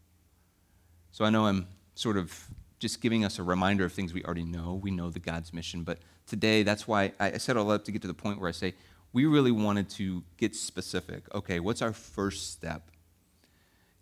So 1.11 1.23
I 1.23 1.29
know 1.29 1.45
I'm 1.45 1.67
sort 1.93 2.17
of 2.17 2.47
just 2.81 2.99
giving 2.99 3.23
us 3.23 3.37
a 3.37 3.43
reminder 3.43 3.85
of 3.85 3.93
things 3.93 4.11
we 4.11 4.23
already 4.23 4.43
know. 4.43 4.73
We 4.73 4.89
know 4.89 5.11
the 5.11 5.19
God's 5.19 5.53
mission. 5.53 5.83
But 5.83 5.99
today, 6.25 6.63
that's 6.63 6.87
why 6.87 7.13
I 7.19 7.37
set 7.37 7.55
all 7.55 7.69
up 7.69 7.85
to 7.85 7.91
get 7.91 8.01
to 8.01 8.07
the 8.07 8.13
point 8.15 8.39
where 8.39 8.49
I 8.49 8.53
say, 8.53 8.73
we 9.13 9.25
really 9.25 9.51
wanted 9.51 9.87
to 9.91 10.23
get 10.37 10.55
specific. 10.55 11.23
Okay, 11.35 11.59
what's 11.59 11.83
our 11.83 11.93
first 11.93 12.51
step? 12.51 12.89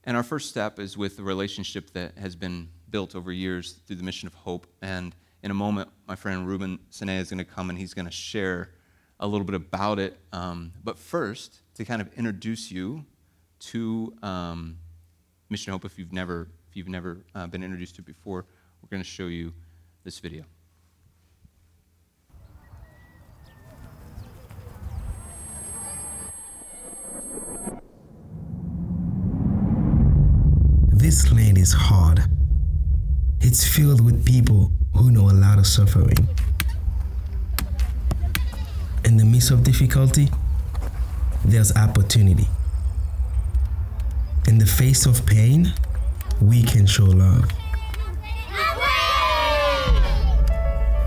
And 0.06 0.16
our 0.16 0.24
first 0.24 0.50
step 0.50 0.80
is 0.80 0.98
with 0.98 1.18
the 1.18 1.24
relationship 1.24 1.92
that 1.92 2.18
has 2.18 2.38
been 2.38 2.70
built 2.90 3.16
over 3.16 3.34
years 3.34 3.74
through 3.86 3.98
the 3.98 4.04
mission 4.04 4.28
of 4.28 4.34
hope. 4.34 4.66
And 4.82 5.14
in 5.44 5.52
a 5.52 5.54
moment, 5.54 5.90
my 6.08 6.16
friend 6.16 6.48
Ruben 6.48 6.80
Sine 6.90 7.10
is 7.10 7.30
going 7.30 7.40
to 7.40 7.44
come 7.44 7.70
and 7.70 7.78
he's 7.78 7.94
going 7.94 8.06
to 8.06 8.12
share 8.12 8.72
a 9.20 9.28
little 9.28 9.46
bit 9.46 9.56
about 9.56 10.00
it. 10.00 10.18
Um, 10.32 10.72
but 10.86 10.98
first, 10.98 11.60
to 11.76 11.84
kind 11.84 12.02
of 12.02 12.10
introduce 12.18 12.72
you 12.72 13.06
to 13.60 14.14
um, 14.24 14.78
Mission 15.50 15.74
Hope, 15.74 15.84
if 15.84 16.00
you've 16.00 16.14
never 16.14 16.48
if 16.70 16.78
you've 16.78 16.88
never 16.88 17.26
uh, 17.34 17.48
been 17.48 17.64
introduced 17.64 17.96
to 17.96 18.02
it 18.02 18.06
before, 18.06 18.46
we're 18.82 18.90
going 18.90 19.04
to 19.04 19.10
show 19.10 19.28
you 19.28 19.54
this 20.04 20.20
video. 20.20 20.44
This 30.94 31.32
land 31.32 31.58
is 31.58 31.74
hard. 31.74 32.24
It's 33.42 33.66
filled 33.68 34.02
with 34.02 34.26
people 34.26 34.72
who 34.96 35.12
know 35.12 35.30
a 35.30 35.34
lot 35.34 35.58
of 35.58 35.66
suffering. 35.66 36.28
In 39.06 39.18
the 39.18 39.26
midst 39.26 39.52
of 39.52 39.64
difficulty, 39.64 40.30
there's 41.46 41.76
opportunity. 41.76 42.48
In 44.48 44.58
the 44.58 44.66
face 44.66 45.06
of 45.06 45.26
pain, 45.26 45.74
we 46.42 46.64
can 46.64 46.86
show 46.86 47.06
love. 47.06 47.50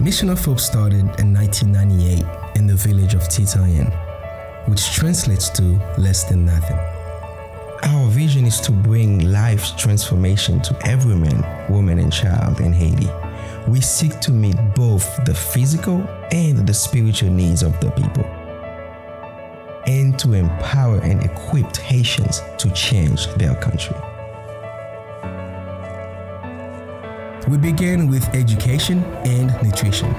Mission 0.02 0.30
of 0.30 0.44
Hope 0.44 0.58
started 0.58 1.02
in 1.20 1.32
1998 1.32 2.24
in 2.56 2.66
the 2.66 2.74
village 2.74 3.14
of 3.14 3.20
Titanyen, 3.28 3.88
which 4.68 4.90
translates 4.90 5.48
to 5.50 5.62
less 5.96 6.24
than 6.24 6.44
nothing. 6.44 6.76
Our 7.84 8.08
vision 8.08 8.44
is 8.44 8.60
to 8.62 8.72
bring 8.72 9.30
life's 9.30 9.70
transformation 9.70 10.60
to 10.62 10.76
every 10.84 11.14
man, 11.14 11.44
woman, 11.70 12.00
and 12.00 12.12
child 12.12 12.58
in 12.58 12.72
Haiti. 12.72 13.08
We 13.68 13.80
seek 13.80 14.18
to 14.22 14.32
meet 14.32 14.56
both 14.74 15.24
the 15.24 15.34
physical 15.34 16.04
and 16.32 16.66
the 16.66 16.74
spiritual 16.74 17.30
needs 17.30 17.62
of 17.62 17.78
the 17.78 17.92
people, 17.92 18.24
and 19.86 20.18
to 20.18 20.32
empower 20.32 20.98
and 20.98 21.22
equip 21.22 21.76
Haitians 21.76 22.42
to 22.58 22.72
change 22.72 23.28
their 23.36 23.54
country. 23.54 23.94
We 27.52 27.58
begin 27.58 28.08
with 28.08 28.26
education 28.34 29.04
and 29.26 29.52
nutrition. 29.62 30.10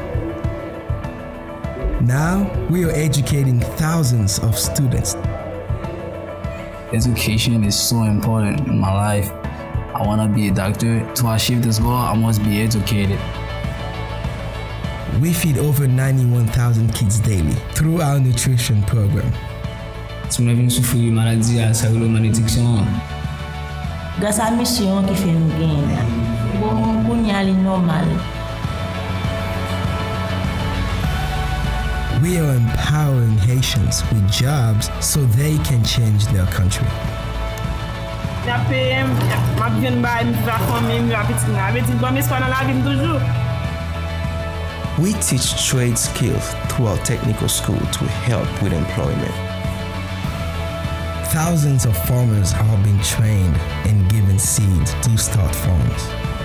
Now 2.06 2.46
we 2.70 2.86
are 2.86 2.92
educating 2.92 3.60
thousands 3.60 4.38
of 4.38 4.56
students. 4.56 5.16
Education 6.94 7.64
is 7.64 7.74
so 7.74 8.04
important 8.04 8.68
in 8.68 8.78
my 8.78 8.94
life. 8.94 9.32
I 9.96 10.06
want 10.06 10.22
to 10.22 10.28
be 10.28 10.50
a 10.50 10.52
doctor. 10.54 11.02
To 11.16 11.34
achieve 11.34 11.64
this 11.64 11.80
goal, 11.80 11.94
I 11.94 12.14
must 12.14 12.44
be 12.44 12.62
educated. 12.62 13.20
We 15.20 15.34
feed 15.34 15.58
over 15.58 15.88
91,000 15.88 16.94
kids 16.94 17.20
daily 17.20 17.56
through 17.74 18.02
our 18.02 18.20
nutrition 18.20 18.84
program. 18.84 19.34
Si 20.30 20.44
mwen 20.44 20.56
vin 20.56 20.70
soufri 20.70 21.00
di 21.00 21.12
maladi 21.12 21.66
a 21.66 21.74
sa 21.74 21.88
roulo 21.88 22.08
malediksyon. 22.08 22.86
Grâce 24.20 24.40
à 24.40 24.52
mission 24.52 25.02
qui 25.08 25.16
fait 25.16 25.32
nous 25.32 25.50
gagner. 25.58 26.33
Bon, 26.64 27.04
pour 27.06 27.18
y 27.18 27.32
aller 27.32 27.52
normal. 27.52 28.08
We 32.22 32.40
are 32.40 32.56
empowering 32.56 33.38
Haitians 33.40 34.02
with 34.14 34.32
jobs 34.32 34.90
so 35.02 35.20
they 35.36 35.58
can 35.66 35.84
change 35.84 36.26
their 36.28 36.46
country. 36.46 36.88
Ya 38.48 38.64
peye, 38.70 39.04
map 39.60 39.74
vyen 39.82 40.02
bay, 40.02 40.24
mi 40.24 40.34
va 40.46 40.58
fome, 40.68 41.02
mi 41.02 41.12
va 41.12 41.26
pitik 41.28 41.50
na. 41.52 41.72
Betik 41.72 42.00
bon, 42.00 42.14
mi 42.14 42.22
skwa 42.22 42.40
nan 42.40 42.50
la 42.50 42.64
vim 42.64 42.82
toujou. 42.84 43.20
We 45.00 45.12
teach 45.20 45.68
trade 45.68 45.98
skills 45.98 46.56
through 46.70 46.88
our 46.88 46.98
technical 47.04 47.50
school 47.50 47.80
to 47.80 48.04
help 48.24 48.48
with 48.62 48.72
employment. 48.72 49.36
Thousands 51.34 51.86
of 51.86 51.98
farmers 52.08 52.54
are 52.54 52.78
being 52.84 53.02
trained 53.02 53.58
and 53.86 54.10
given 54.10 54.40
seeds 54.40 54.94
to 55.02 55.18
start 55.18 55.54
farms. 55.56 56.33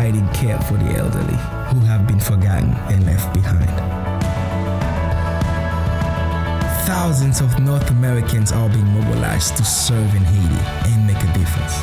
providing 0.00 0.26
care 0.32 0.58
for 0.62 0.78
the 0.78 0.96
elderly 0.96 1.36
who 1.68 1.78
have 1.84 2.06
been 2.06 2.18
forgotten 2.18 2.70
and 2.88 3.04
left 3.04 3.34
behind. 3.34 3.68
Thousands 6.86 7.42
of 7.42 7.58
North 7.60 7.90
Americans 7.90 8.50
are 8.50 8.70
being 8.70 8.86
mobilized 8.86 9.58
to 9.58 9.64
serve 9.64 10.14
in 10.14 10.22
Haiti 10.22 10.90
and 10.90 11.06
make 11.06 11.18
a 11.18 11.30
difference. 11.38 11.76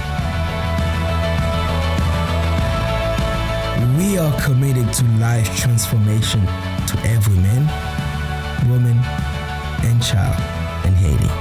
We 4.00 4.18
are 4.18 4.42
committed 4.42 4.92
to 4.94 5.04
life 5.20 5.56
transformation 5.56 6.42
to 6.42 6.96
every 7.06 7.36
man, 7.36 7.68
woman, 8.68 8.98
and 9.86 10.02
child 10.02 10.38
in 10.88 10.94
Haiti. 10.94 11.37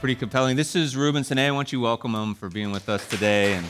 Pretty 0.00 0.14
compelling. 0.14 0.56
This 0.56 0.74
is 0.74 0.96
Ruben 0.96 1.24
Sine. 1.24 1.40
I 1.40 1.50
want 1.50 1.72
you 1.72 1.78
to 1.78 1.82
welcome 1.82 2.14
him 2.14 2.34
for 2.34 2.48
being 2.48 2.72
with 2.72 2.88
us 2.88 3.06
today. 3.06 3.52
And 3.52 3.66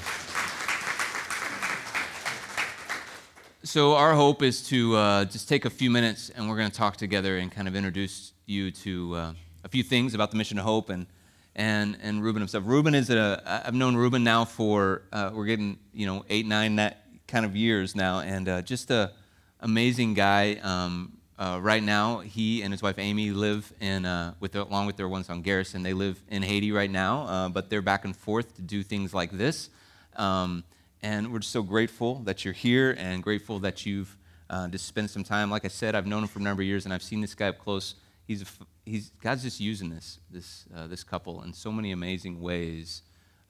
so 3.65 3.97
our 3.97 4.15
hope 4.15 4.41
is 4.41 4.63
to 4.69 4.95
uh, 4.95 5.25
just 5.25 5.49
take 5.49 5.65
a 5.65 5.71
few 5.71 5.91
minutes 5.91 6.31
and 6.31 6.49
we're 6.49 6.57
going 6.57 6.71
to 6.71 6.77
talk 6.77 6.97
together 6.97 7.39
and 7.39 7.51
kind 7.51 7.67
of 7.67 7.75
introduce 7.75 8.33
you 8.47 8.71
to 8.71 9.17
uh, 9.17 9.33
a 9.65 9.69
few 9.69 9.83
things 9.83 10.15
about 10.15 10.31
the 10.31 10.37
mission 10.37 10.57
of 10.57 10.65
hope 10.65 10.89
and 10.89 11.09
and 11.57 11.99
and 12.01 12.23
Ruben 12.23 12.41
himself. 12.41 12.63
Ruben 12.65 12.95
is 12.95 13.11
a 13.11 13.43
I've 13.67 13.75
known 13.75 13.97
Ruben 13.97 14.23
now 14.23 14.45
for 14.45 15.03
uh, 15.13 15.33
we're 15.35 15.47
getting 15.47 15.81
you 15.93 16.07
know 16.07 16.25
eight 16.29 16.47
nine 16.47 16.77
that 16.77 17.07
kind 17.27 17.45
of 17.45 17.57
years 17.57 17.97
now 17.97 18.21
and 18.21 18.49
uh, 18.49 18.63
just 18.63 18.93
a 18.93 19.11
amazing 19.59 20.15
guy. 20.15 20.61
Um, 20.63 21.19
uh, 21.41 21.59
right 21.59 21.83
now, 21.83 22.19
he 22.19 22.61
and 22.61 22.71
his 22.71 22.83
wife 22.83 22.99
Amy 22.99 23.31
live 23.31 23.73
in, 23.81 24.05
uh, 24.05 24.35
with 24.41 24.53
their, 24.53 24.61
along 24.61 24.85
with 24.85 24.99
their 24.99 25.09
one 25.09 25.25
son 25.25 25.41
Garrison. 25.41 25.83
They 25.83 25.95
live 25.95 26.23
in 26.29 26.43
Haiti 26.43 26.71
right 26.71 26.91
now, 26.91 27.23
uh, 27.23 27.49
but 27.49 27.71
they're 27.71 27.81
back 27.81 28.05
and 28.05 28.15
forth 28.15 28.55
to 28.57 28.63
do 28.63 28.83
things 28.83 29.15
like 29.15 29.31
this. 29.31 29.71
Um, 30.17 30.65
and 31.03 31.33
we're 31.33 31.39
just 31.39 31.51
so 31.51 31.63
grateful 31.63 32.17
that 32.25 32.45
you're 32.45 32.53
here 32.53 32.95
and 32.99 33.23
grateful 33.23 33.59
that 33.61 33.87
you've 33.87 34.19
uh, 34.51 34.69
just 34.69 34.87
spent 34.87 35.09
some 35.09 35.25
time. 35.25 35.51
Like 35.51 35.65
I 35.65 35.69
said, 35.69 35.95
I've 35.95 36.07
known 36.07 36.25
him 36.25 36.29
for 36.29 36.41
a 36.41 36.43
number 36.43 36.61
of 36.61 36.69
years, 36.69 36.85
and 36.85 36.93
I've 36.93 37.03
seen 37.03 37.23
this 37.23 37.35
guy 37.35 37.49
up 37.49 37.59
close. 37.59 37.95
He's, 38.27 38.45
he's 38.85 39.11
God's 39.23 39.43
just 39.43 39.61
using 39.61 39.89
this 39.89 40.21
this 40.31 40.67
uh, 40.77 40.89
this 40.89 41.03
couple 41.03 41.43
in 41.43 41.55
so 41.55 41.73
many 41.73 41.93
amazing 41.93 42.43
ways, 42.43 43.01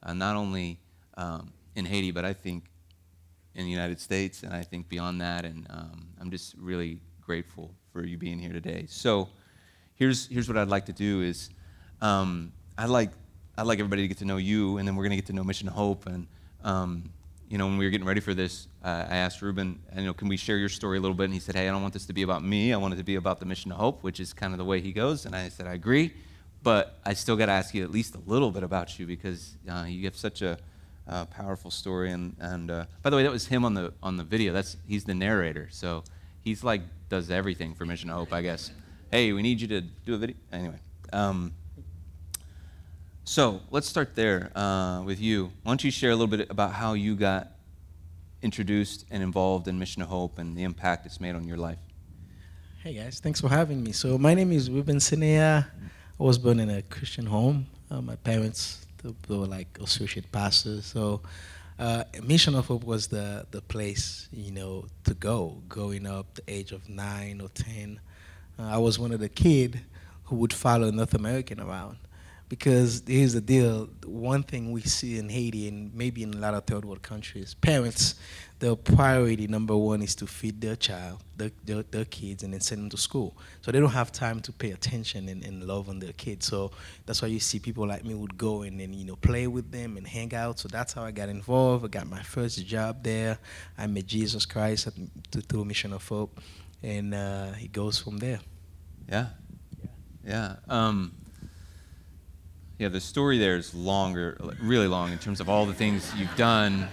uh, 0.05 0.13
not 0.13 0.37
only 0.37 0.79
um, 1.17 1.53
in 1.75 1.87
Haiti, 1.87 2.13
but 2.13 2.25
I 2.25 2.35
think 2.35 2.67
in 3.57 3.65
the 3.65 3.71
United 3.71 3.99
States, 4.01 4.45
and 4.45 4.55
I 4.55 4.63
think 4.63 4.89
beyond 4.89 5.21
that. 5.23 5.45
And 5.45 5.67
um, 5.71 6.07
I'm 6.21 6.31
just 6.31 6.55
really 6.57 7.01
grateful 7.21 7.75
for 7.93 8.05
you 8.05 8.19
being 8.19 8.39
here 8.39 8.53
today. 8.53 8.87
So, 8.89 9.29
here's 9.95 10.27
here's 10.29 10.49
what 10.49 10.57
I'd 10.57 10.69
like 10.69 10.87
to 10.87 10.93
do 10.93 11.23
is, 11.23 11.51
um, 12.01 12.53
I 12.79 12.87
like 12.87 13.11
I'd 13.57 13.67
like 13.67 13.79
everybody 13.79 14.03
to 14.03 14.09
get 14.09 14.19
to 14.19 14.25
know 14.25 14.39
you, 14.39 14.79
and 14.79 14.89
then 14.89 14.97
we're 14.97 15.05
gonna 15.05 15.17
get 15.17 15.27
to 15.27 15.33
know 15.33 15.45
Mission 15.45 15.69
Hope. 15.69 16.07
And 16.07 16.27
um, 16.65 17.11
you 17.51 17.59
know, 17.59 17.67
when 17.67 17.79
we 17.79 17.85
were 17.85 17.91
getting 17.91 18.07
ready 18.07 18.21
for 18.21 18.33
this, 18.33 18.69
uh, 18.85 19.07
I 19.09 19.17
asked 19.17 19.43
Ruben, 19.43 19.81
you 19.97 20.05
know, 20.05 20.15
can 20.15 20.29
we 20.29 20.37
share 20.37 20.57
your 20.57 20.69
story 20.69 20.99
a 20.99 21.01
little 21.01 21.17
bit? 21.17 21.25
And 21.25 21.35
he 21.35 21.41
said, 21.41 21.57
Hey, 21.57 21.69
I 21.69 21.73
don't 21.73 21.83
want 21.83 21.93
this 21.93 22.07
to 22.07 22.13
be 22.13 22.23
about 22.23 22.45
me. 22.45 22.73
I 22.73 22.77
want 22.77 22.95
it 22.95 22.99
to 22.99 23.05
be 23.05 23.17
about 23.17 23.41
the 23.41 23.45
Mission 23.45 23.73
of 23.73 23.79
Hope, 23.79 24.03
which 24.03 24.21
is 24.21 24.33
kind 24.33 24.55
of 24.55 24.59
the 24.59 24.65
way 24.65 24.81
he 24.81 24.93
goes. 24.93 25.27
And 25.27 25.35
I 25.35 25.49
said, 25.49 25.67
I 25.67 25.75
agree, 25.75 26.15
but 26.63 27.01
I 27.05 27.13
still 27.13 27.37
got 27.37 27.47
to 27.47 27.53
ask 27.53 27.75
you 27.75 27.83
at 27.83 27.91
least 27.91 28.15
a 28.15 28.21
little 28.27 28.53
bit 28.53 28.63
about 28.63 28.99
you 28.99 29.07
because 29.07 29.57
uh, 29.69 29.85
you 29.89 30.05
have 30.05 30.17
such 30.17 30.43
a 30.43 30.59
uh, 31.09 31.25
powerful 31.27 31.71
story. 31.71 32.13
And 32.13 32.37
and 32.39 32.71
uh, 32.71 32.85
by 33.03 33.11
the 33.11 33.17
way, 33.17 33.25
that 33.25 33.33
was 33.33 33.47
him 33.49 33.65
on 33.65 33.75
the 33.75 33.93
on 34.03 34.17
the 34.17 34.25
video. 34.25 34.53
That's 34.53 34.77
he's 34.87 35.05
the 35.05 35.15
narrator, 35.15 35.69
so 35.71 36.05
he's 36.43 36.65
like 36.65 36.83
does 37.09 37.31
everything 37.31 37.75
for 37.75 37.85
Mission 37.85 38.09
Hope, 38.09 38.33
I 38.33 38.43
guess. 38.43 38.71
Hey, 39.11 39.33
we 39.33 39.43
need 39.43 39.61
you 39.61 39.69
to 39.69 39.81
do 39.81 40.15
a 40.15 40.19
video. 40.19 40.37
Anyway, 40.53 40.79
um, 41.13 41.53
so 43.25 43.61
let's 43.71 43.89
start 43.89 44.15
there 44.15 44.57
uh, 44.57 45.03
with 45.05 45.21
you. 45.21 45.53
Why 45.63 45.71
don't 45.73 45.83
you 45.83 45.91
share 45.91 46.11
a 46.11 46.15
little 46.15 46.37
bit 46.37 46.51
about 46.51 46.73
how 46.73 46.95
you 46.95 47.17
got 47.17 47.49
introduced 48.43 49.05
and 49.11 49.23
involved 49.23 49.69
in 49.69 49.79
Mission 49.79 50.03
Hope 50.03 50.39
and 50.39 50.57
the 50.57 50.63
impact 50.63 51.07
it's 51.07 51.21
made 51.21 51.35
on 51.35 51.47
your 51.47 51.57
life? 51.57 51.79
Hey 52.83 52.95
guys, 52.95 53.21
thanks 53.21 53.41
for 53.41 53.49
having 53.49 53.83
me. 53.83 53.93
So 53.93 54.17
my 54.17 54.33
name 54.33 54.53
is 54.53 54.71
Ruben 54.71 54.97
Sinea. 54.97 55.67
I 56.19 56.23
was 56.23 56.39
born 56.39 56.61
in 56.61 56.71
a 56.71 56.83
Christian 56.83 57.27
home. 57.27 57.67
Uh, 57.91 58.01
my 58.01 58.17
parents 58.17 58.87
they 59.03 59.37
were 59.37 59.47
like 59.47 59.79
associate 59.81 60.31
pastors. 60.31 60.87
So 60.87 61.21
uh, 61.81 62.05
Mission 62.23 62.55
of 62.55 62.67
Hope 62.67 62.85
was 62.85 63.09
the 63.09 63.47
the 63.51 63.63
place 63.63 64.29
you 64.33 64.53
know 64.53 64.85
to 65.05 65.15
go. 65.15 65.63
Growing 65.69 66.07
up, 66.07 66.35
the 66.35 66.43
age 66.47 66.73
of 66.73 66.89
nine 66.89 67.41
or 67.41 67.49
ten, 67.49 67.99
uh, 68.59 68.65
I 68.65 68.79
was 68.79 68.99
one 68.99 69.13
of 69.13 69.21
the 69.21 69.31
kid 69.31 69.81
who 70.25 70.37
would 70.37 70.53
follow 70.53 70.91
North 70.91 71.15
American 71.15 71.59
around. 71.59 71.97
Because 72.51 73.03
here's 73.07 73.33
the 73.33 73.41
deal 73.41 73.89
one 74.05 74.43
thing 74.43 74.73
we 74.73 74.83
see 74.83 75.19
in 75.19 75.31
haiti 75.31 75.69
and 75.69 75.95
maybe 75.95 76.23
in 76.23 76.35
a 76.35 76.37
lot 76.37 76.53
of 76.53 76.65
third 76.65 76.85
world 76.85 77.01
countries 77.01 77.55
parents 77.55 78.17
their 78.59 78.77
priority 78.77 79.47
number 79.47 79.75
one 79.75 80.03
is 80.03 80.15
to 80.15 80.27
feed 80.27 80.61
their 80.61 80.77
child 80.77 81.23
their, 81.41 81.51
their, 81.65 81.83
their 81.85 82.05
kids 82.05 82.43
and 82.43 82.53
then 82.53 82.61
send 82.61 82.83
them 82.83 82.91
to 82.91 82.97
school. 82.99 83.35
So 83.63 83.73
they 83.73 83.81
don't 83.81 83.91
have 83.91 84.13
time 84.13 84.41
to 84.41 84.53
pay 84.53 84.73
attention 84.73 85.29
and, 85.29 85.43
and 85.43 85.65
love 85.65 85.89
on 85.89 85.99
their 85.99 86.13
kids. 86.13 86.47
So 86.47 86.71
that's 87.07 87.23
why 87.23 87.29
you 87.29 87.41
see 87.41 87.59
people 87.59 87.87
like 87.87 88.05
me 88.05 88.15
would 88.15 88.37
go 88.37 88.63
and 88.63 88.79
then 88.79 88.93
you 88.93 89.07
know 89.07 89.17
play 89.17 89.47
with 89.47 89.73
them 89.73 89.97
and 89.97 90.07
hang 90.07 90.35
out. 90.35 90.59
So 90.59 90.69
that's 90.69 90.93
how 90.93 91.05
i 91.05 91.11
got 91.11 91.31
involved. 91.31 91.85
I 91.87 91.89
got 91.89 92.07
my 92.07 92.23
first 92.23 92.65
job 92.67 93.03
there. 93.03 93.39
I 93.79 93.87
met 93.87 94.07
jesus 94.07 94.45
christ 94.45 94.87
at, 94.89 94.95
through 95.49 95.65
mission 95.65 95.93
of 95.93 96.07
hope. 96.07 96.39
And 96.83 97.15
uh, 97.15 97.53
it 97.59 97.73
goes 97.73 97.99
from 97.99 98.19
there. 98.19 98.41
Yeah. 99.09 99.27
Yeah. 100.25 100.57
Um, 100.69 101.13
yeah, 102.81 102.89
the 102.89 102.99
story 102.99 103.37
there 103.37 103.57
is 103.57 103.75
longer, 103.75 104.39
really 104.59 104.87
long 104.87 105.13
in 105.13 105.19
terms 105.19 105.41
of 105.41 105.51
all 105.51 105.67
the 105.67 105.75
things 105.75 106.11
you've 106.17 106.35
done. 106.35 106.89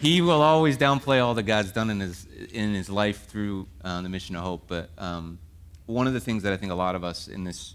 He 0.00 0.22
will 0.22 0.40
always 0.40 0.78
downplay 0.78 1.22
all 1.22 1.34
that 1.34 1.42
God's 1.42 1.70
done 1.70 1.90
in 1.90 2.00
his 2.00 2.26
in 2.50 2.72
his 2.72 2.88
life 2.88 3.26
through 3.26 3.68
uh, 3.84 4.00
the 4.00 4.08
mission 4.08 4.36
of 4.36 4.42
hope. 4.42 4.62
But 4.68 4.88
um, 4.96 5.38
one 5.84 6.06
of 6.06 6.14
the 6.14 6.20
things 6.20 6.44
that 6.44 6.54
I 6.54 6.56
think 6.56 6.72
a 6.72 6.74
lot 6.74 6.94
of 6.94 7.04
us 7.04 7.28
in 7.28 7.44
this 7.44 7.74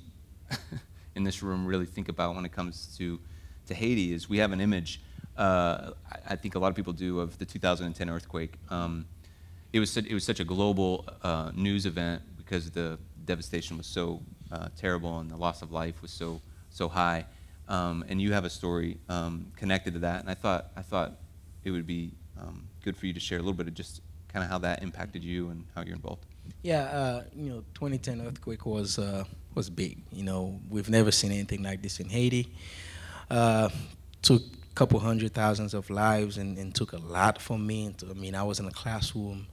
in 1.16 1.24
this 1.24 1.44
room 1.44 1.68
really 1.68 1.86
think 1.86 2.10
about 2.10 2.34
when 2.36 2.44
it 2.44 2.52
comes 2.52 2.96
to 2.98 3.20
to 3.68 3.76
Haiti 3.76 4.14
is 4.14 4.28
we 4.28 4.40
have 4.40 4.52
an 4.52 4.60
image. 4.60 5.00
Uh, 5.38 5.92
I, 6.28 6.36
think 6.36 6.56
a 6.56 6.60
lot 6.60 6.70
of 6.70 6.76
people 6.76 6.94
do 6.94 7.20
of 7.20 7.38
the 7.38 7.46
2010 7.46 8.10
earthquake. 8.10 8.56
Um, 8.70 9.06
it 9.74 9.80
was 9.80 9.96
it 9.96 10.12
was 10.12 10.24
such 10.24 10.40
a 10.40 10.44
global 10.44 11.08
uh, 11.22 11.52
news 11.54 11.86
event 11.86 12.24
because 12.36 12.72
the 12.72 12.98
devastation 13.26 13.78
was 13.78 13.86
so 13.86 14.24
uh, 14.52 14.70
terrible 14.76 15.20
and 15.20 15.30
the 15.30 15.38
loss 15.38 15.62
of 15.62 15.72
life 15.72 16.02
was 16.02 16.10
so 16.10 16.42
so 16.72 16.90
high. 16.90 17.28
Um, 17.74 18.06
and 18.08 18.22
you 18.22 18.34
have 18.34 18.46
a 18.46 18.52
story 18.52 19.00
um, 19.10 19.48
connected 19.56 19.96
to 19.96 20.00
that, 20.02 20.22
and 20.22 20.30
I 20.30 20.36
thought 20.36 20.68
I 20.78 20.84
thought 20.84 21.14
it 21.64 21.72
would 21.72 21.88
be 21.88 22.12
um, 22.40 22.68
good 22.84 22.96
for 22.96 23.08
you 23.08 23.14
to 23.14 23.20
share 23.20 23.40
a 23.40 23.42
little 23.42 23.56
bit 23.56 23.68
of 23.68 23.74
just 23.74 24.02
kind 24.32 24.46
of 24.46 24.52
how 24.52 24.60
that 24.60 24.84
impacted 24.84 25.24
you 25.24 25.50
and 25.50 25.66
how 25.74 25.82
you're 25.82 25.96
involved. 25.96 26.24
Yeah, 26.62 26.84
uh, 26.84 27.24
you 27.36 27.50
know, 27.50 27.64
2010 27.74 28.22
earthquake 28.28 28.68
was 28.68 29.00
uh, 29.00 29.24
was 29.56 29.72
big. 29.72 29.98
You 30.12 30.24
know, 30.24 30.60
we've 30.70 30.90
never 30.90 31.10
seen 31.12 31.32
anything 31.32 31.64
like 31.64 31.82
this 31.82 32.00
in 32.00 32.10
Haiti. 32.10 32.48
Uh, 33.32 33.70
took 34.22 34.44
a 34.44 34.76
couple 34.76 35.00
hundred 35.00 35.34
thousands 35.34 35.74
of 35.74 35.90
lives 35.90 36.38
and, 36.38 36.60
and 36.60 36.76
took 36.76 36.94
a 36.94 37.00
lot 37.00 37.42
from 37.42 37.66
me. 37.66 37.92
I 38.08 38.14
mean, 38.14 38.36
I 38.36 38.44
was 38.44 38.60
in 38.60 38.68
a 38.68 38.72
classroom 38.72 39.48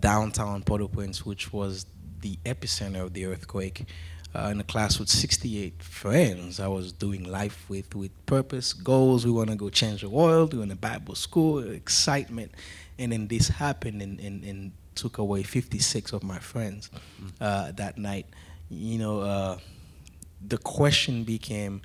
downtown 0.00 0.64
Port-au-Prince, 0.64 1.24
which 1.24 1.52
was 1.52 1.86
the 2.22 2.38
epicenter 2.44 3.02
of 3.02 3.12
the 3.12 3.26
earthquake. 3.26 3.86
Uh, 4.34 4.48
in 4.48 4.58
a 4.60 4.64
class 4.64 4.98
with 4.98 5.10
68 5.10 5.82
friends, 5.82 6.58
I 6.58 6.66
was 6.66 6.90
doing 6.90 7.24
life 7.24 7.68
with 7.68 7.94
with 7.94 8.12
purpose, 8.24 8.72
goals. 8.72 9.26
We 9.26 9.32
want 9.32 9.50
to 9.50 9.56
go 9.56 9.68
change 9.68 10.00
the 10.00 10.08
world. 10.08 10.54
We 10.54 10.60
want 10.60 10.72
a 10.72 10.76
Bible 10.76 11.14
school, 11.14 11.58
excitement, 11.58 12.52
and 12.98 13.12
then 13.12 13.28
this 13.28 13.48
happened 13.48 14.00
and, 14.00 14.18
and, 14.20 14.42
and 14.42 14.72
took 14.94 15.18
away 15.18 15.42
56 15.42 16.12
of 16.12 16.22
my 16.22 16.38
friends 16.38 16.90
uh, 17.40 17.72
that 17.72 17.98
night. 17.98 18.26
You 18.70 18.98
know, 18.98 19.20
uh, 19.20 19.58
the 20.46 20.58
question 20.58 21.24
became 21.24 21.82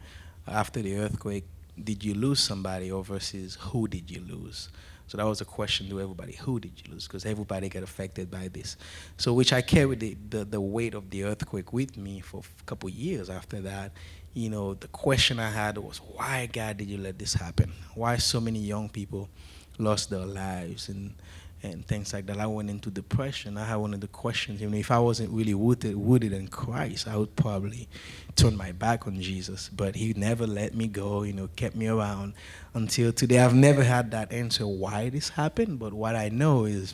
after 0.48 0.82
the 0.82 0.98
earthquake, 0.98 1.46
did 1.84 2.04
you 2.04 2.13
lose 2.13 2.39
somebody, 2.39 2.89
or 2.89 3.04
versus 3.04 3.58
who 3.60 3.88
did 3.88 4.10
you 4.10 4.22
lose? 4.22 4.70
So 5.07 5.17
that 5.17 5.25
was 5.25 5.41
a 5.41 5.45
question 5.45 5.89
to 5.89 6.01
everybody: 6.01 6.33
Who 6.33 6.59
did 6.59 6.73
you 6.75 6.93
lose? 6.93 7.07
Because 7.07 7.25
everybody 7.25 7.69
got 7.69 7.83
affected 7.83 8.29
by 8.29 8.49
this. 8.49 8.77
So 9.17 9.33
which 9.33 9.53
I 9.53 9.61
carried 9.61 9.99
the, 9.99 10.17
the, 10.29 10.45
the 10.45 10.61
weight 10.61 10.93
of 10.93 11.09
the 11.09 11.23
earthquake 11.23 11.73
with 11.73 11.97
me 11.97 12.19
for 12.19 12.41
a 12.59 12.63
couple 12.63 12.89
years 12.89 13.29
after 13.29 13.61
that. 13.61 13.91
You 14.33 14.49
know, 14.51 14.75
the 14.75 14.87
question 14.89 15.39
I 15.39 15.49
had 15.49 15.79
was, 15.79 15.97
why 15.97 16.45
God 16.45 16.77
did 16.77 16.89
you 16.89 16.99
let 16.99 17.17
this 17.17 17.33
happen? 17.33 17.71
Why 17.95 18.17
so 18.17 18.39
many 18.39 18.59
young 18.59 18.87
people 18.87 19.29
lost 19.79 20.11
their 20.11 20.25
lives 20.25 20.89
and 20.89 21.15
and 21.63 21.85
things 21.85 22.13
like 22.13 22.25
that. 22.27 22.39
I 22.39 22.45
went 22.47 22.69
into 22.69 22.89
depression. 22.91 23.57
I 23.57 23.65
had 23.65 23.77
one 23.77 23.93
of 23.93 24.01
the 24.01 24.07
questions. 24.07 24.61
You 24.61 24.69
know, 24.69 24.77
if 24.77 24.91
I 24.91 24.99
wasn't 24.99 25.31
really 25.31 25.53
rooted, 25.53 25.95
rooted 25.95 26.33
in 26.33 26.47
Christ, 26.47 27.07
I 27.07 27.17
would 27.17 27.35
probably 27.35 27.87
turn 28.35 28.55
my 28.55 28.71
back 28.71 29.07
on 29.07 29.19
Jesus. 29.21 29.69
But 29.69 29.95
He 29.95 30.13
never 30.13 30.45
let 30.45 30.75
me 30.75 30.87
go. 30.87 31.23
You 31.23 31.33
know, 31.33 31.49
kept 31.55 31.75
me 31.75 31.87
around 31.87 32.33
until 32.73 33.11
today. 33.11 33.39
I've 33.39 33.55
never 33.55 33.83
had 33.83 34.11
that 34.11 34.31
answer 34.31 34.67
why 34.67 35.09
this 35.09 35.29
happened. 35.29 35.79
But 35.79 35.93
what 35.93 36.15
I 36.15 36.29
know 36.29 36.65
is 36.65 36.93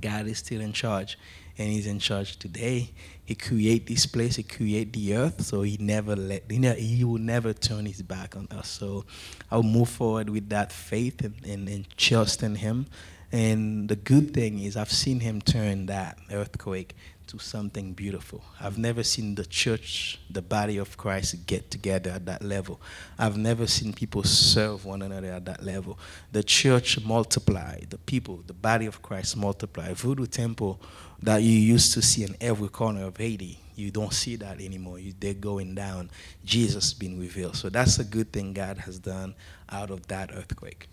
God 0.00 0.26
is 0.26 0.38
still 0.38 0.60
in 0.60 0.72
charge, 0.72 1.18
and 1.56 1.68
He's 1.68 1.86
in 1.86 1.98
charge 1.98 2.38
today. 2.38 2.90
He 3.24 3.34
create 3.34 3.86
this 3.86 4.06
place. 4.06 4.36
He 4.36 4.42
create 4.42 4.92
the 4.92 5.14
earth. 5.14 5.42
So 5.42 5.62
He 5.62 5.78
never 5.78 6.16
let. 6.16 6.50
You 6.50 6.60
know, 6.60 6.74
he 6.74 7.04
will 7.04 7.18
never 7.18 7.54
turn 7.54 7.86
His 7.86 8.02
back 8.02 8.36
on 8.36 8.46
us. 8.50 8.68
So 8.68 9.06
I'll 9.50 9.62
move 9.62 9.88
forward 9.88 10.28
with 10.28 10.50
that 10.50 10.70
faith 10.70 11.24
and, 11.24 11.34
and, 11.46 11.68
and 11.68 11.96
trust 11.96 12.42
in 12.42 12.56
Him. 12.56 12.86
And 13.32 13.88
the 13.88 13.96
good 13.96 14.34
thing 14.34 14.58
is, 14.58 14.76
I've 14.76 14.92
seen 14.92 15.20
him 15.20 15.40
turn 15.40 15.86
that 15.86 16.18
earthquake 16.32 16.96
to 17.28 17.38
something 17.38 17.92
beautiful. 17.92 18.42
I've 18.60 18.76
never 18.76 19.04
seen 19.04 19.36
the 19.36 19.46
church, 19.46 20.18
the 20.28 20.42
body 20.42 20.78
of 20.78 20.96
Christ, 20.96 21.46
get 21.46 21.70
together 21.70 22.10
at 22.10 22.26
that 22.26 22.42
level. 22.42 22.80
I've 23.16 23.36
never 23.36 23.68
seen 23.68 23.92
people 23.92 24.24
serve 24.24 24.84
one 24.84 25.02
another 25.02 25.28
at 25.28 25.44
that 25.44 25.62
level. 25.62 25.96
The 26.32 26.42
church 26.42 27.00
multiply, 27.04 27.82
the 27.88 27.98
people, 27.98 28.42
the 28.48 28.52
body 28.52 28.86
of 28.86 29.00
Christ 29.00 29.36
multiply. 29.36 29.92
Voodoo 29.92 30.26
Temple 30.26 30.80
that 31.22 31.42
you 31.42 31.52
used 31.52 31.92
to 31.94 32.02
see 32.02 32.24
in 32.24 32.36
every 32.40 32.68
corner 32.68 33.04
of 33.04 33.16
Haiti, 33.16 33.60
you 33.76 33.92
don't 33.92 34.12
see 34.12 34.34
that 34.36 34.60
anymore. 34.60 34.98
You, 34.98 35.14
they're 35.18 35.32
going 35.32 35.76
down. 35.76 36.10
Jesus 36.44 36.92
being 36.92 37.18
revealed. 37.18 37.56
So 37.56 37.68
that's 37.68 37.98
a 38.00 38.04
good 38.04 38.32
thing 38.32 38.54
God 38.54 38.78
has 38.78 38.98
done 38.98 39.34
out 39.70 39.90
of 39.90 40.06
that 40.08 40.32
earthquake. 40.34 40.88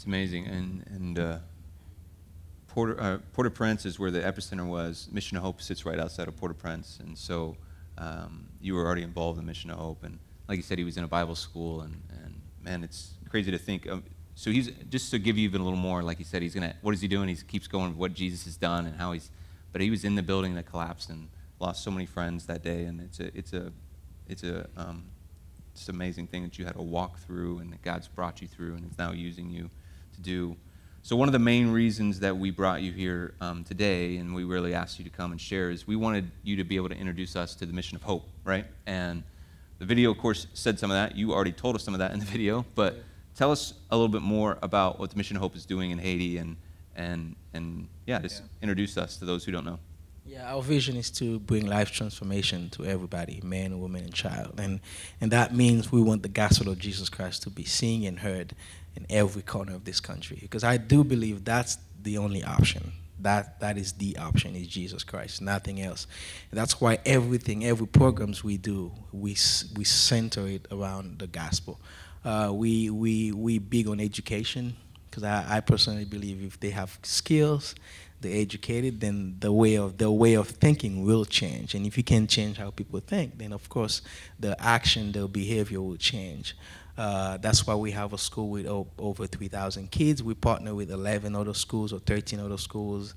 It's 0.00 0.06
amazing, 0.06 0.46
and 0.46 0.82
and 0.86 1.18
uh, 1.18 1.38
Port 2.68 2.98
uh, 2.98 3.18
Port-au-Prince 3.34 3.84
is 3.84 3.98
where 3.98 4.10
the 4.10 4.20
epicenter 4.20 4.66
was. 4.66 5.10
Mission 5.12 5.36
of 5.36 5.42
Hope 5.42 5.60
sits 5.60 5.84
right 5.84 6.00
outside 6.00 6.26
of 6.26 6.34
Port-au-Prince, 6.38 7.00
and 7.02 7.18
so 7.18 7.54
um, 7.98 8.46
you 8.62 8.74
were 8.74 8.86
already 8.86 9.02
involved 9.02 9.38
in 9.38 9.44
Mission 9.44 9.70
of 9.70 9.76
Hope, 9.76 10.02
and 10.02 10.18
like 10.48 10.56
you 10.56 10.62
said, 10.62 10.78
he 10.78 10.84
was 10.84 10.96
in 10.96 11.04
a 11.04 11.06
Bible 11.06 11.34
school, 11.34 11.82
and 11.82 12.00
and 12.24 12.40
man, 12.62 12.82
it's 12.82 13.10
crazy 13.28 13.50
to 13.50 13.58
think. 13.58 13.84
Of, 13.84 14.02
so 14.36 14.50
he's 14.50 14.70
just 14.88 15.10
to 15.10 15.18
give 15.18 15.36
you 15.36 15.44
even 15.44 15.60
a 15.60 15.64
little 15.64 15.78
more. 15.78 16.02
Like 16.02 16.16
he 16.16 16.24
said, 16.24 16.40
he's 16.40 16.54
gonna. 16.54 16.74
What 16.80 16.94
is 16.94 17.02
he 17.02 17.06
doing? 17.06 17.28
He 17.28 17.36
keeps 17.36 17.66
going 17.66 17.94
what 17.98 18.14
Jesus 18.14 18.46
has 18.46 18.56
done 18.56 18.86
and 18.86 18.96
how 18.96 19.12
he's. 19.12 19.30
But 19.70 19.82
he 19.82 19.90
was 19.90 20.06
in 20.06 20.14
the 20.14 20.22
building 20.22 20.54
that 20.54 20.64
collapsed 20.64 21.10
and 21.10 21.28
lost 21.58 21.84
so 21.84 21.90
many 21.90 22.06
friends 22.06 22.46
that 22.46 22.62
day, 22.62 22.84
and 22.84 23.02
it's 23.02 23.20
a 23.20 23.36
it's 23.36 23.52
a 23.52 23.70
it's 24.26 24.44
a 24.44 24.66
um, 24.78 25.04
it's 25.74 25.90
an 25.90 25.94
amazing 25.94 26.26
thing 26.26 26.42
that 26.44 26.58
you 26.58 26.64
had 26.64 26.76
to 26.76 26.82
walk 26.82 27.18
through, 27.18 27.58
and 27.58 27.70
that 27.74 27.82
God's 27.82 28.08
brought 28.08 28.40
you 28.40 28.48
through, 28.48 28.76
and 28.76 28.90
is 28.90 28.96
now 28.96 29.12
using 29.12 29.50
you 29.50 29.68
to 30.22 30.30
do. 30.30 30.56
So 31.02 31.16
one 31.16 31.28
of 31.28 31.32
the 31.32 31.38
main 31.38 31.70
reasons 31.72 32.20
that 32.20 32.36
we 32.36 32.50
brought 32.50 32.82
you 32.82 32.92
here 32.92 33.34
um, 33.40 33.64
today, 33.64 34.16
and 34.18 34.34
we 34.34 34.44
really 34.44 34.74
asked 34.74 34.98
you 34.98 35.04
to 35.04 35.10
come 35.10 35.32
and 35.32 35.40
share, 35.40 35.70
is 35.70 35.86
we 35.86 35.96
wanted 35.96 36.30
you 36.42 36.56
to 36.56 36.64
be 36.64 36.76
able 36.76 36.90
to 36.90 36.96
introduce 36.96 37.36
us 37.36 37.54
to 37.56 37.66
the 37.66 37.72
mission 37.72 37.96
of 37.96 38.02
hope, 38.02 38.28
right? 38.44 38.66
And 38.86 39.22
the 39.78 39.86
video, 39.86 40.10
of 40.10 40.18
course, 40.18 40.46
said 40.52 40.78
some 40.78 40.90
of 40.90 40.96
that. 40.96 41.16
You 41.16 41.32
already 41.32 41.52
told 41.52 41.74
us 41.74 41.82
some 41.82 41.94
of 41.94 42.00
that 42.00 42.12
in 42.12 42.18
the 42.18 42.26
video, 42.36 42.66
but 42.74 43.02
tell 43.34 43.50
us 43.50 43.74
a 43.90 43.96
little 43.96 44.08
bit 44.08 44.22
more 44.22 44.58
about 44.62 45.00
what 45.00 45.10
the 45.10 45.16
mission 45.16 45.36
of 45.36 45.42
hope 45.42 45.56
is 45.56 45.64
doing 45.64 45.90
in 45.90 45.98
Haiti, 45.98 46.36
and 46.36 46.56
and 46.94 47.34
and 47.54 47.88
yeah, 48.06 48.18
just 48.20 48.42
introduce 48.60 48.98
us 48.98 49.16
to 49.16 49.24
those 49.24 49.44
who 49.44 49.52
don't 49.52 49.64
know. 49.64 49.78
Yeah, 50.24 50.54
our 50.54 50.62
vision 50.62 50.96
is 50.96 51.10
to 51.12 51.40
bring 51.40 51.66
life 51.66 51.90
transformation 51.90 52.70
to 52.70 52.84
everybody, 52.84 53.40
man, 53.42 53.80
woman, 53.80 54.04
and 54.04 54.14
child. 54.14 54.60
And, 54.60 54.80
and 55.20 55.30
that 55.32 55.54
means 55.54 55.90
we 55.90 56.00
want 56.00 56.22
the 56.22 56.28
gospel 56.28 56.70
of 56.70 56.78
Jesus 56.78 57.08
Christ 57.08 57.42
to 57.44 57.50
be 57.50 57.64
seen 57.64 58.04
and 58.04 58.20
heard 58.20 58.54
in 58.94 59.06
every 59.10 59.42
corner 59.42 59.74
of 59.74 59.84
this 59.84 59.98
country. 59.98 60.38
Because 60.40 60.62
I 60.62 60.76
do 60.76 61.02
believe 61.02 61.44
that's 61.44 61.78
the 62.00 62.18
only 62.18 62.44
option. 62.44 62.92
That, 63.18 63.60
that 63.60 63.76
is 63.76 63.92
the 63.94 64.16
option 64.16 64.56
is 64.56 64.66
Jesus 64.66 65.04
Christ, 65.04 65.42
nothing 65.42 65.80
else. 65.80 66.06
And 66.50 66.58
that's 66.58 66.80
why 66.80 66.98
everything, 67.04 67.64
every 67.64 67.86
programs 67.86 68.42
we 68.42 68.56
do, 68.56 68.92
we, 69.12 69.36
we 69.76 69.84
center 69.84 70.46
it 70.46 70.66
around 70.70 71.18
the 71.18 71.26
gospel. 71.26 71.80
Uh, 72.24 72.50
we, 72.52 72.88
we, 72.90 73.32
we 73.32 73.58
big 73.58 73.88
on 73.88 74.00
education 74.00 74.76
because 75.10 75.24
I, 75.24 75.56
I 75.56 75.60
personally 75.60 76.04
believe 76.04 76.42
if 76.42 76.60
they 76.60 76.70
have 76.70 76.98
skills, 77.02 77.74
they're 78.20 78.40
educated, 78.40 79.00
then 79.00 79.36
the 79.40 79.52
way 79.52 79.76
of 79.76 79.98
the 79.98 80.10
way 80.10 80.34
of 80.34 80.48
thinking 80.48 81.04
will 81.04 81.24
change. 81.24 81.74
And 81.74 81.86
if 81.86 81.96
you 81.96 82.04
can 82.04 82.26
change 82.26 82.58
how 82.58 82.70
people 82.70 83.00
think, 83.00 83.38
then 83.38 83.52
of 83.52 83.68
course 83.68 84.02
the 84.38 84.60
action, 84.62 85.12
the 85.12 85.26
behavior 85.26 85.80
will 85.80 85.96
change. 85.96 86.56
Uh, 86.98 87.38
that's 87.38 87.66
why 87.66 87.74
we 87.74 87.92
have 87.92 88.12
a 88.12 88.18
school 88.18 88.50
with 88.50 88.66
over 88.66 89.26
3,000 89.26 89.90
kids. 89.90 90.22
We 90.22 90.34
partner 90.34 90.74
with 90.74 90.90
11 90.90 91.34
other 91.34 91.54
schools 91.54 91.94
or 91.94 91.98
13 92.00 92.38
other 92.40 92.58
schools, 92.58 93.14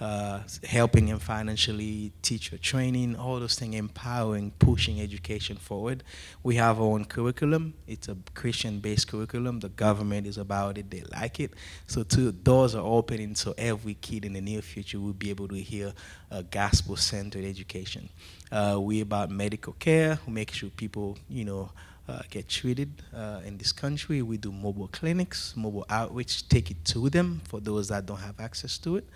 uh, 0.00 0.40
helping 0.64 1.06
them 1.06 1.18
financially, 1.18 2.12
teacher 2.22 2.58
training, 2.58 3.16
all 3.16 3.40
those 3.40 3.54
things, 3.54 3.74
empowering, 3.74 4.52
pushing 4.58 5.00
education 5.00 5.56
forward. 5.56 6.02
We 6.42 6.56
have 6.56 6.78
our 6.78 6.86
own 6.86 7.06
curriculum. 7.06 7.74
It's 7.86 8.08
a 8.08 8.16
Christian-based 8.34 9.08
curriculum. 9.08 9.60
The 9.60 9.70
government 9.70 10.26
is 10.26 10.36
about 10.36 10.76
it. 10.76 10.90
They 10.90 11.02
like 11.12 11.40
it. 11.40 11.54
So 11.86 12.02
two 12.02 12.32
doors 12.32 12.74
are 12.74 12.84
opening 12.84 13.34
so 13.34 13.54
every 13.56 13.94
kid 13.94 14.24
in 14.24 14.34
the 14.34 14.40
near 14.40 14.62
future 14.62 15.00
will 15.00 15.14
be 15.14 15.30
able 15.30 15.48
to 15.48 15.56
hear 15.56 15.94
a 16.30 16.42
gospel-centered 16.42 17.44
education. 17.44 18.08
Uh, 18.52 18.78
we 18.80 19.00
about 19.00 19.30
medical 19.30 19.72
care. 19.74 20.18
Make 20.28 20.52
sure 20.52 20.68
people, 20.70 21.18
you 21.28 21.44
know, 21.44 21.70
uh, 22.08 22.22
get 22.30 22.48
treated 22.48 23.02
uh, 23.14 23.40
in 23.44 23.58
this 23.58 23.72
country. 23.72 24.22
We 24.22 24.36
do 24.36 24.52
mobile 24.52 24.88
clinics, 24.88 25.54
mobile 25.56 25.86
outreach, 25.90 26.48
take 26.48 26.70
it 26.70 26.84
to 26.86 27.10
them 27.10 27.40
for 27.48 27.60
those 27.60 27.88
that 27.88 28.06
don't 28.06 28.20
have 28.20 28.38
access 28.38 28.78
to 28.78 28.96
it. 28.96 29.08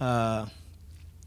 Uh, 0.00 0.46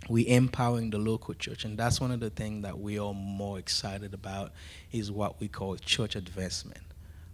we 0.09 0.27
empowering 0.27 0.89
the 0.89 0.97
local 0.97 1.33
church, 1.33 1.65
and 1.65 1.77
that's 1.77 1.99
one 1.99 2.11
of 2.11 2.19
the 2.19 2.29
things 2.29 2.63
that 2.63 2.79
we 2.79 2.97
are 2.97 3.13
more 3.13 3.59
excited 3.59 4.13
about 4.13 4.51
is 4.91 5.11
what 5.11 5.39
we 5.39 5.47
call 5.47 5.75
church 5.75 6.15
advancement, 6.15 6.81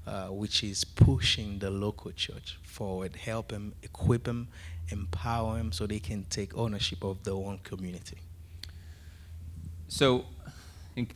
uh, 0.08 0.28
which 0.28 0.63
is 0.63 0.84
pushing 0.84 1.60
the 1.60 1.69
local 1.69 2.12
church 2.12 2.58
forward, 2.63 3.15
help 3.15 3.50
them, 3.50 3.74
equip 3.84 4.24
them, 4.24 4.48
empower 4.89 5.58
them, 5.58 5.71
so 5.71 5.86
they 5.88 6.00
can 6.00 6.26
take 6.26 6.58
ownership 6.58 7.04
of 7.04 7.24
their 7.24 7.34
own 7.34 7.60
community. 7.63 8.17
So, 9.88 10.26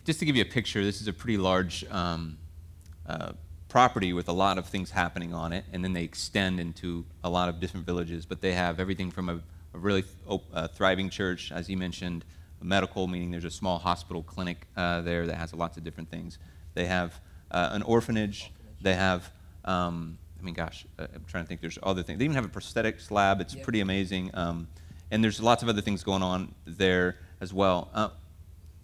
just 0.05 0.19
to 0.19 0.25
give 0.25 0.35
you 0.35 0.43
a 0.43 0.45
picture, 0.45 0.83
this 0.83 1.01
is 1.01 1.07
a 1.07 1.13
pretty 1.13 1.37
large 1.37 1.83
um, 1.89 2.37
uh, 3.05 3.33
property 3.67 4.13
with 4.13 4.29
a 4.29 4.33
lot 4.33 4.57
of 4.57 4.65
things 4.67 4.91
happening 4.91 5.33
on 5.33 5.53
it, 5.53 5.65
and 5.73 5.83
then 5.83 5.93
they 5.93 6.03
extend 6.03 6.59
into 6.59 7.05
a 7.23 7.29
lot 7.29 7.49
of 7.49 7.59
different 7.59 7.85
villages. 7.85 8.25
But 8.25 8.41
they 8.41 8.53
have 8.53 8.79
everything 8.79 9.11
from 9.11 9.29
a, 9.29 9.39
a 9.73 9.77
really 9.77 10.03
th- 10.03 10.41
uh, 10.53 10.67
thriving 10.67 11.09
church, 11.09 11.51
as 11.51 11.69
you 11.69 11.77
mentioned, 11.77 12.25
medical, 12.61 13.07
meaning 13.07 13.31
there's 13.31 13.45
a 13.45 13.51
small 13.51 13.79
hospital 13.79 14.23
clinic 14.23 14.67
uh, 14.75 15.01
there 15.01 15.25
that 15.27 15.35
has 15.35 15.53
lots 15.53 15.77
of 15.77 15.83
different 15.83 16.09
things. 16.09 16.37
They 16.73 16.85
have 16.85 17.19
uh, 17.51 17.69
an 17.71 17.81
orphanage. 17.83 18.51
They 18.81 18.95
have, 18.95 19.31
um, 19.65 20.17
I 20.39 20.43
mean, 20.43 20.53
gosh, 20.53 20.85
uh, 20.97 21.07
I'm 21.13 21.23
trying 21.25 21.45
to 21.45 21.47
think. 21.47 21.61
There's 21.61 21.79
other 21.83 22.03
things. 22.03 22.19
They 22.19 22.25
even 22.25 22.35
have 22.35 22.45
a 22.45 22.49
prosthetics 22.49 23.11
lab. 23.11 23.41
It's 23.41 23.55
pretty 23.55 23.79
amazing. 23.79 24.31
Um, 24.33 24.67
and 25.11 25.23
there's 25.23 25.41
lots 25.41 25.63
of 25.63 25.69
other 25.69 25.81
things 25.81 26.03
going 26.03 26.21
on 26.21 26.53
there 26.65 27.17
as 27.41 27.53
well. 27.53 27.89
Uh, 27.93 28.09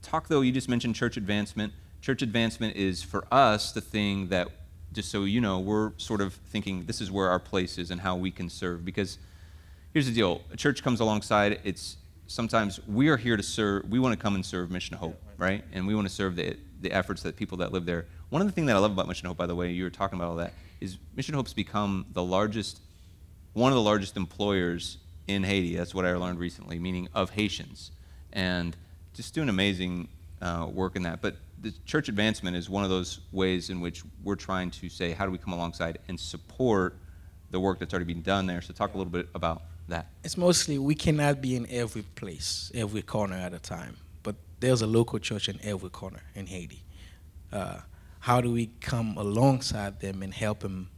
talk 0.01 0.27
though 0.27 0.41
you 0.41 0.51
just 0.51 0.69
mentioned 0.69 0.95
church 0.95 1.17
advancement 1.17 1.73
church 2.05 2.21
advancement 2.21 2.75
is 2.75 3.01
for 3.01 3.25
us 3.31 3.71
the 3.71 3.81
thing 3.81 4.27
that 4.27 4.47
just 4.93 5.09
so 5.09 5.23
you 5.23 5.41
know 5.41 5.57
we're 5.57 5.91
sort 5.97 6.21
of 6.21 6.35
thinking 6.35 6.85
this 6.85 7.01
is 7.01 7.09
where 7.09 7.29
our 7.29 7.39
place 7.39 7.79
is 7.79 7.89
and 7.89 7.99
how 7.99 8.15
we 8.15 8.29
can 8.29 8.47
serve 8.47 8.85
because 8.85 9.17
here's 9.95 10.05
the 10.07 10.11
deal. 10.11 10.41
A 10.51 10.57
church 10.57 10.83
comes 10.83 10.99
alongside. 10.99 11.61
It's 11.63 11.95
sometimes 12.27 12.85
we 12.85 13.07
are 13.07 13.15
here 13.15 13.37
to 13.37 13.43
serve 13.43 13.89
we 13.89 13.97
want 13.97 14.11
to 14.11 14.21
come 14.21 14.35
and 14.35 14.45
serve 14.45 14.69
mission 14.69 14.97
hope 14.97 15.17
right? 15.37 15.63
And 15.71 15.87
we 15.87 15.95
want 15.95 16.05
to 16.07 16.13
serve 16.13 16.35
the, 16.35 16.57
the 16.81 16.91
efforts 16.91 17.21
that 17.23 17.37
people 17.37 17.57
that 17.59 17.71
live 17.71 17.85
there. 17.85 18.05
One 18.29 18.41
of 18.41 18.47
the 18.47 18.51
things 18.51 18.67
that 18.67 18.75
i 18.75 18.79
love 18.79 18.91
about 18.91 19.07
mission 19.07 19.27
hope 19.27 19.37
by 19.37 19.45
the 19.45 19.55
way 19.55 19.71
you 19.71 19.85
were 19.85 19.89
talking 19.89 20.17
about 20.19 20.29
all 20.29 20.35
that 20.35 20.53
is 20.81 20.97
mission 21.15 21.33
hope's 21.33 21.53
become 21.53 22.05
the 22.11 22.23
largest 22.23 22.81
one 23.53 23.71
of 23.71 23.75
the 23.77 23.81
largest 23.81 24.17
employers 24.17 24.97
in 25.27 25.43
haiti. 25.43 25.77
That's 25.77 25.95
what 25.95 26.05
i 26.05 26.13
learned 26.13 26.39
recently 26.39 26.77
meaning 26.77 27.07
of 27.13 27.29
haitians. 27.29 27.91
And 28.33 28.75
just 29.13 29.33
doing 29.33 29.47
amazing 29.47 30.09
uh, 30.41 30.67
work 30.69 30.97
in 30.97 31.03
that. 31.03 31.21
But 31.21 31.37
the 31.61 31.73
church 31.85 32.09
advancement 32.09 32.57
is 32.57 32.69
one 32.69 32.83
of 32.83 32.89
those 32.89 33.21
ways 33.31 33.69
in 33.69 33.79
which 33.79 34.03
we're 34.25 34.35
trying 34.35 34.71
to 34.71 34.89
say, 34.89 35.13
how 35.13 35.25
do 35.25 35.31
we 35.31 35.37
come 35.37 35.53
alongside 35.53 35.99
and 36.09 36.19
support 36.19 36.97
the 37.51 37.61
work 37.61 37.79
that's 37.79 37.93
already 37.93 38.13
been 38.13 38.21
done 38.21 38.45
there? 38.45 38.61
So, 38.61 38.73
talk 38.73 38.93
a 38.93 38.97
little 38.97 39.11
bit 39.11 39.29
about 39.33 39.61
that. 39.87 40.07
It's 40.23 40.37
mostly 40.37 40.77
we 40.77 40.95
cannot 40.95 41.41
be 41.41 41.55
in 41.55 41.67
every 41.69 42.01
place, 42.01 42.71
every 42.73 43.01
corner 43.01 43.35
at 43.35 43.53
a 43.53 43.59
time. 43.59 43.97
But 44.23 44.35
there's 44.59 44.81
a 44.81 44.87
local 44.87 45.19
church 45.19 45.49
in 45.49 45.59
every 45.63 45.89
corner 45.89 46.21
in 46.33 46.47
Haiti. 46.47 46.83
Uh, 47.51 47.79
how 48.19 48.41
do 48.41 48.51
we 48.51 48.71
come 48.81 49.17
alongside 49.17 49.99
them 49.99 50.23
and 50.23 50.33
help 50.33 50.61
them 50.61 50.89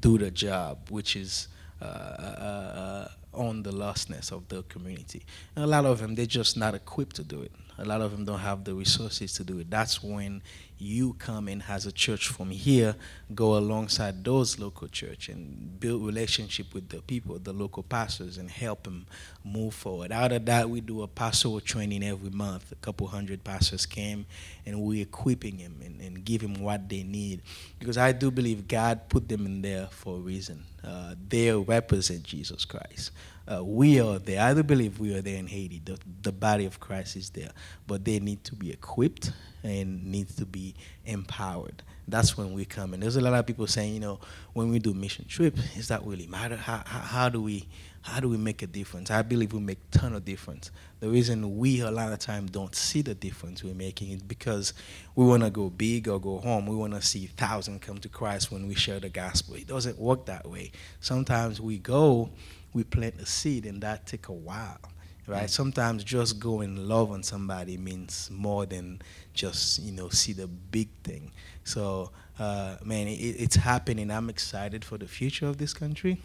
do 0.00 0.18
the 0.18 0.30
job, 0.30 0.90
which 0.90 1.16
is 1.16 1.48
uh, 1.80 1.84
uh, 1.84 1.88
uh, 1.88 3.08
on 3.32 3.62
the 3.62 3.72
lostness 3.72 4.30
of 4.30 4.46
the 4.48 4.62
community? 4.64 5.24
And 5.56 5.64
a 5.64 5.68
lot 5.68 5.86
of 5.86 6.00
them, 6.00 6.14
they're 6.14 6.26
just 6.26 6.56
not 6.56 6.74
equipped 6.74 7.16
to 7.16 7.24
do 7.24 7.40
it. 7.40 7.52
A 7.78 7.84
lot 7.84 8.02
of 8.02 8.12
them 8.12 8.24
don't 8.24 8.40
have 8.40 8.64
the 8.64 8.74
resources 8.74 9.32
to 9.34 9.44
do 9.44 9.58
it. 9.58 9.70
That's 9.70 10.02
when 10.02 10.42
you 10.84 11.14
come 11.14 11.48
in 11.48 11.62
as 11.68 11.86
a 11.86 11.92
church 11.92 12.28
from 12.28 12.50
here, 12.50 12.94
go 13.34 13.56
alongside 13.56 14.24
those 14.24 14.58
local 14.58 14.86
church 14.88 15.28
and 15.28 15.80
build 15.80 16.04
relationship 16.04 16.74
with 16.74 16.88
the 16.90 17.00
people, 17.02 17.38
the 17.38 17.52
local 17.52 17.82
pastors, 17.82 18.38
and 18.38 18.50
help 18.50 18.84
them 18.84 19.06
move 19.42 19.74
forward. 19.74 20.12
Out 20.12 20.32
of 20.32 20.44
that, 20.46 20.68
we 20.68 20.80
do 20.80 21.02
a 21.02 21.08
pastoral 21.08 21.60
training 21.60 22.04
every 22.04 22.30
month. 22.30 22.70
A 22.72 22.76
couple 22.76 23.06
hundred 23.06 23.42
pastors 23.44 23.86
came, 23.86 24.26
and 24.66 24.82
we're 24.82 25.02
equipping 25.02 25.56
them 25.56 25.80
and, 25.84 26.00
and 26.00 26.24
give 26.24 26.42
them 26.42 26.62
what 26.62 26.88
they 26.88 27.02
need. 27.02 27.42
Because 27.78 27.96
I 27.96 28.12
do 28.12 28.30
believe 28.30 28.68
God 28.68 29.08
put 29.08 29.28
them 29.28 29.46
in 29.46 29.62
there 29.62 29.88
for 29.90 30.16
a 30.16 30.20
reason. 30.20 30.64
Uh, 30.86 31.14
they 31.28 31.50
represent 31.50 32.22
Jesus 32.22 32.64
Christ. 32.64 33.10
Uh, 33.46 33.64
we 33.64 34.00
are 34.00 34.18
there. 34.18 34.42
I 34.42 34.54
do 34.54 34.62
believe 34.62 34.98
we 34.98 35.14
are 35.14 35.22
there 35.22 35.38
in 35.38 35.46
Haiti. 35.46 35.80
The, 35.84 35.98
the 36.22 36.32
body 36.32 36.66
of 36.66 36.80
Christ 36.80 37.16
is 37.16 37.30
there, 37.30 37.50
but 37.86 38.04
they 38.04 38.20
need 38.20 38.44
to 38.44 38.54
be 38.54 38.70
equipped 38.70 39.32
and 39.64 40.04
needs 40.04 40.36
to 40.36 40.46
be 40.46 40.74
empowered. 41.06 41.82
That's 42.06 42.36
when 42.36 42.52
we 42.52 42.66
come. 42.66 42.92
And 42.92 43.02
there's 43.02 43.16
a 43.16 43.20
lot 43.20 43.32
of 43.34 43.46
people 43.46 43.66
saying, 43.66 43.94
you 43.94 44.00
know, 44.00 44.20
when 44.52 44.70
we 44.70 44.78
do 44.78 44.92
mission 44.92 45.24
trip, 45.26 45.56
is 45.76 45.88
that 45.88 46.04
really 46.04 46.26
matter? 46.26 46.56
How, 46.56 46.82
how, 46.84 47.00
how 47.00 47.28
do 47.28 47.42
we 47.42 47.66
how 48.02 48.20
do 48.20 48.28
we 48.28 48.36
make 48.36 48.60
a 48.60 48.66
difference? 48.66 49.10
I 49.10 49.22
believe 49.22 49.54
we 49.54 49.60
make 49.60 49.78
a 49.94 49.98
ton 49.98 50.12
of 50.12 50.26
difference. 50.26 50.70
The 51.00 51.08
reason 51.08 51.56
we 51.56 51.80
a 51.80 51.90
lot 51.90 52.12
of 52.12 52.18
time 52.18 52.44
don't 52.44 52.74
see 52.74 53.00
the 53.00 53.14
difference 53.14 53.64
we're 53.64 53.72
making 53.72 54.10
is 54.10 54.20
because 54.20 54.74
we 55.14 55.24
want 55.24 55.42
to 55.42 55.48
go 55.48 55.70
big 55.70 56.06
or 56.06 56.20
go 56.20 56.36
home. 56.36 56.66
We 56.66 56.76
want 56.76 56.92
to 56.92 57.00
see 57.00 57.24
thousand 57.24 57.80
come 57.80 57.96
to 57.98 58.10
Christ 58.10 58.52
when 58.52 58.68
we 58.68 58.74
share 58.74 59.00
the 59.00 59.08
gospel. 59.08 59.54
It 59.54 59.68
doesn't 59.68 59.98
work 59.98 60.26
that 60.26 60.46
way. 60.46 60.72
Sometimes 61.00 61.62
we 61.62 61.78
go 61.78 62.28
we 62.74 62.84
plant 62.84 63.14
a 63.20 63.24
seed 63.24 63.64
and 63.64 63.80
that 63.80 64.04
take 64.04 64.28
a 64.28 64.32
while 64.32 64.80
right? 65.26 65.48
Sometimes 65.48 66.04
just 66.04 66.38
go 66.38 66.60
and 66.60 66.88
love 66.88 67.10
on 67.10 67.22
somebody 67.22 67.76
means 67.76 68.30
more 68.30 68.66
than 68.66 69.00
just 69.32 69.80
you 69.80 69.92
know 69.92 70.08
see 70.08 70.32
the 70.32 70.46
big 70.46 70.88
thing. 71.02 71.32
So 71.64 72.10
uh, 72.38 72.76
man 72.84 73.08
it, 73.08 73.12
it's 73.12 73.56
happening. 73.56 74.10
I'm 74.10 74.30
excited 74.30 74.84
for 74.84 74.98
the 74.98 75.08
future 75.08 75.46
of 75.46 75.58
this 75.58 75.72
country 75.72 76.20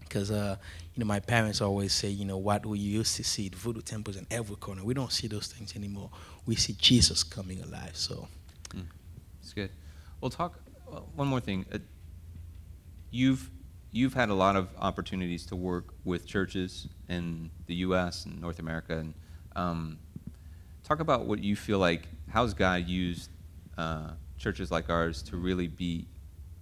because 0.00 0.30
uh, 0.30 0.56
you 0.94 1.00
know 1.00 1.06
my 1.06 1.20
parents 1.20 1.60
always 1.60 1.92
say 1.92 2.08
you 2.08 2.24
know 2.24 2.38
what 2.38 2.64
we 2.66 2.78
used 2.78 3.16
to 3.16 3.24
see? 3.24 3.48
The 3.48 3.56
voodoo 3.56 3.82
temples 3.82 4.16
in 4.16 4.26
every 4.30 4.56
corner. 4.56 4.84
We 4.84 4.94
don't 4.94 5.12
see 5.12 5.28
those 5.28 5.46
things 5.46 5.76
anymore. 5.76 6.10
We 6.46 6.56
see 6.56 6.74
jesus 6.74 7.22
coming 7.22 7.62
alive 7.62 7.96
so. 7.96 8.28
It's 9.42 9.52
good. 9.52 9.70
Well, 10.20 10.30
talk 10.30 10.58
well, 10.90 11.08
one 11.14 11.28
more 11.28 11.40
thing. 11.40 11.66
Uh, 11.72 11.78
you've 13.10 13.50
you've 13.92 14.14
had 14.14 14.30
a 14.30 14.34
lot 14.34 14.56
of 14.56 14.68
opportunities 14.78 15.46
to 15.46 15.56
work 15.56 15.94
with 16.04 16.26
churches 16.26 16.88
in 17.08 17.50
the 17.66 17.74
U.S. 17.76 18.24
and 18.24 18.40
North 18.40 18.58
America, 18.58 18.98
and 18.98 19.14
um, 19.54 19.98
talk 20.82 21.00
about 21.00 21.26
what 21.26 21.38
you 21.40 21.54
feel 21.54 21.78
like. 21.78 22.08
How's 22.30 22.54
God 22.54 22.88
used 22.88 23.30
uh, 23.76 24.12
churches 24.38 24.70
like 24.70 24.90
ours 24.90 25.22
to 25.24 25.36
really 25.36 25.68
be? 25.68 26.06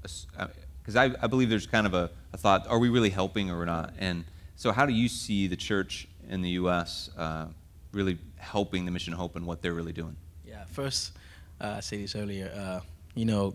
Because 0.02 0.96
I, 0.96 1.14
I 1.22 1.28
believe 1.28 1.48
there's 1.48 1.66
kind 1.66 1.86
of 1.86 1.94
a, 1.94 2.10
a, 2.32 2.36
thought: 2.36 2.66
Are 2.68 2.78
we 2.78 2.88
really 2.88 3.10
helping 3.10 3.50
or 3.50 3.64
not? 3.64 3.94
And 3.98 4.24
so, 4.56 4.72
how 4.72 4.84
do 4.84 4.92
you 4.92 5.08
see 5.08 5.46
the 5.46 5.56
church 5.56 6.08
in 6.28 6.42
the 6.42 6.50
U.S. 6.50 7.10
Uh, 7.16 7.46
really 7.92 8.18
helping 8.36 8.84
the 8.84 8.90
Mission 8.90 9.12
Hope 9.12 9.36
and 9.36 9.46
what 9.46 9.62
they're 9.62 9.74
really 9.74 9.92
doing? 9.92 10.16
Yeah. 10.44 10.64
First, 10.64 11.12
uh, 11.60 11.74
I 11.76 11.80
said 11.80 12.00
this 12.00 12.16
earlier. 12.16 12.52
Uh, 12.54 12.80
you 13.14 13.24
know, 13.24 13.54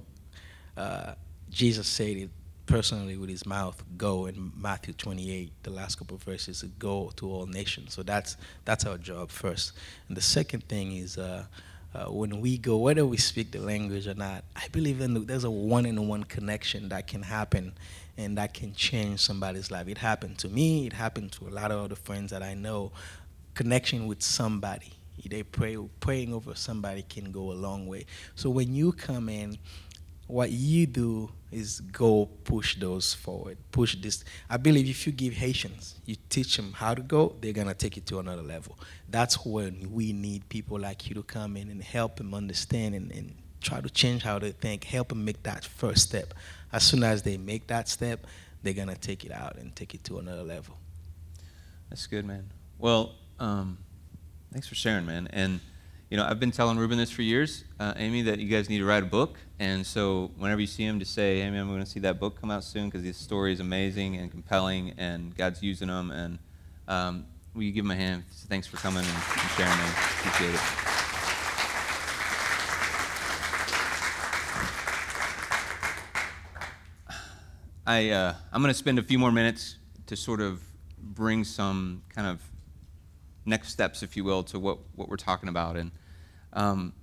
uh, 0.77 1.13
Jesus 1.49 1.87
said 1.87 2.17
it 2.17 2.29
personally 2.65 3.17
with 3.17 3.29
his 3.29 3.45
mouth 3.45 3.83
go 3.97 4.25
in 4.25 4.51
matthew 4.55 4.93
28 4.93 5.51
the 5.63 5.69
last 5.69 5.95
couple 5.95 6.15
of 6.15 6.23
verses 6.23 6.63
go 6.79 7.11
to 7.15 7.29
all 7.31 7.45
nations. 7.45 7.93
So 7.93 8.03
that's 8.03 8.37
that's 8.65 8.85
our 8.85 8.97
job 8.97 9.29
first. 9.29 9.73
And 10.07 10.17
the 10.17 10.21
second 10.21 10.67
thing 10.67 10.95
is 10.95 11.17
uh, 11.17 11.45
uh, 11.93 12.05
when 12.05 12.41
we 12.41 12.57
go 12.57 12.77
whether 12.77 13.05
we 13.05 13.17
speak 13.17 13.51
the 13.51 13.59
language 13.59 14.05
or 14.05 14.15
not 14.15 14.43
i 14.55 14.67
believe 14.73 14.99
in 14.99 15.25
there's 15.25 15.45
a 15.45 15.49
one-in-one 15.49 16.25
connection 16.25 16.89
that 16.89 17.07
can 17.07 17.21
happen 17.21 17.73
and 18.17 18.37
that 18.37 18.53
can 18.53 18.73
change 18.73 19.19
somebody's 19.19 19.71
life. 19.71 19.87
It 19.87 19.97
happened 19.97 20.37
to 20.39 20.49
me. 20.49 20.87
It 20.87 20.93
happened 20.93 21.31
to 21.33 21.47
a 21.47 21.49
lot 21.49 21.71
of 21.71 21.83
other 21.83 21.95
friends 21.95 22.31
that 22.31 22.41
i 22.41 22.53
know. 22.53 22.91
Connection 23.53 24.07
with 24.07 24.21
somebody. 24.21 24.93
They 25.27 25.43
pray 25.43 25.77
praying 26.01 26.33
over 26.33 26.53
somebody 26.55 27.01
can 27.01 27.31
go 27.31 27.51
a 27.51 27.53
long 27.53 27.87
way. 27.87 28.05
So 28.35 28.49
when 28.49 28.75
you 28.75 28.91
come 28.91 29.27
in 29.27 29.57
what 30.27 30.51
you 30.51 30.85
do 30.85 31.29
is 31.51 31.79
go 31.79 32.27
push 32.43 32.75
those 32.77 33.13
forward 33.13 33.57
push 33.71 33.95
this 33.97 34.25
i 34.49 34.57
believe 34.57 34.89
if 34.89 35.05
you 35.05 35.13
give 35.13 35.33
haitians 35.33 35.95
you 36.05 36.15
teach 36.29 36.57
them 36.57 36.73
how 36.73 36.93
to 36.93 37.01
go 37.01 37.35
they're 37.39 37.53
going 37.53 37.67
to 37.67 37.73
take 37.73 37.95
it 37.97 38.05
to 38.05 38.19
another 38.19 38.41
level 38.41 38.77
that's 39.09 39.45
when 39.45 39.87
we 39.91 40.11
need 40.11 40.47
people 40.49 40.79
like 40.79 41.07
you 41.07 41.15
to 41.15 41.23
come 41.23 41.55
in 41.55 41.69
and 41.69 41.83
help 41.83 42.17
them 42.17 42.33
understand 42.33 42.95
and, 42.95 43.11
and 43.11 43.35
try 43.65 43.81
to 43.81 43.89
change 43.89 44.23
how 44.23 44.39
they 44.39 44.51
think, 44.51 44.83
help 44.83 45.09
them 45.09 45.25
make 45.25 45.41
that 45.43 45.65
first 45.65 46.07
step. 46.09 46.33
As 46.71 46.83
soon 46.83 47.03
as 47.03 47.23
they 47.23 47.37
make 47.37 47.67
that 47.67 47.89
step, 47.89 48.25
they're 48.63 48.73
gonna 48.73 48.95
take 48.95 49.25
it 49.25 49.31
out 49.31 49.57
and 49.57 49.75
take 49.75 49.93
it 49.93 50.03
to 50.05 50.19
another 50.19 50.43
level. 50.43 50.77
That's 51.89 52.07
good, 52.07 52.25
man. 52.25 52.49
Well, 52.77 53.15
um, 53.39 53.77
thanks 54.51 54.67
for 54.67 54.75
sharing, 54.75 55.05
man. 55.05 55.27
And 55.31 55.59
you 56.15 56.21
know, 56.21 56.27
I've 56.29 56.39
been 56.39 56.51
telling 56.51 56.77
Ruben 56.77 56.97
this 56.97 57.11
for 57.11 57.23
years, 57.23 57.65
uh, 57.77 57.93
Amy, 57.97 58.21
that 58.21 58.39
you 58.39 58.47
guys 58.47 58.69
need 58.69 58.77
to 58.77 58.85
write 58.85 59.03
a 59.03 59.05
book. 59.05 59.37
And 59.59 59.85
so 59.85 60.31
whenever 60.37 60.61
you 60.61 60.67
see 60.67 60.85
him, 60.85 60.97
just 60.97 61.13
say, 61.13 61.41
"Hey, 61.41 61.49
man, 61.49 61.59
I'm 61.59 61.67
going 61.67 61.81
to 61.81 61.85
see 61.85 61.99
that 61.99 62.21
book 62.21 62.39
come 62.39 62.49
out 62.49 62.63
soon 62.63 62.89
because 62.89 63.03
his 63.03 63.17
story 63.17 63.51
is 63.51 63.59
amazing 63.59 64.15
and 64.15 64.31
compelling, 64.31 64.93
and 64.97 65.35
God's 65.35 65.61
using 65.61 65.89
them." 65.89 66.11
And 66.11 66.39
um, 66.87 67.25
will 67.53 67.63
you 67.63 67.73
give 67.73 67.83
him 67.83 67.91
a 67.91 67.97
hand? 67.97 68.23
So 68.31 68.47
thanks 68.47 68.65
for 68.65 68.77
coming 68.77 69.03
and, 69.03 69.13
and 69.13 69.49
sharing, 69.57 69.77
man. 69.77 69.91
Appreciate 70.19 70.53
it. 70.53 70.61
I, 77.85 78.09
uh, 78.11 78.35
I'm 78.53 78.61
going 78.61 78.73
to 78.73 78.79
spend 78.79 78.99
a 78.99 79.03
few 79.03 79.19
more 79.19 79.33
minutes 79.33 79.79
to 80.05 80.15
sort 80.15 80.39
of 80.39 80.61
bring 80.97 81.43
some 81.43 82.03
kind 82.07 82.25
of 82.25 82.41
next 83.45 83.73
steps, 83.73 84.01
if 84.01 84.15
you 84.15 84.23
will, 84.23 84.43
to 84.43 84.59
what, 84.59 84.77
what 84.95 85.09
we're 85.09 85.17
talking 85.17 85.49
about. 85.49 85.75
And 85.75 85.91
um, 86.55 86.93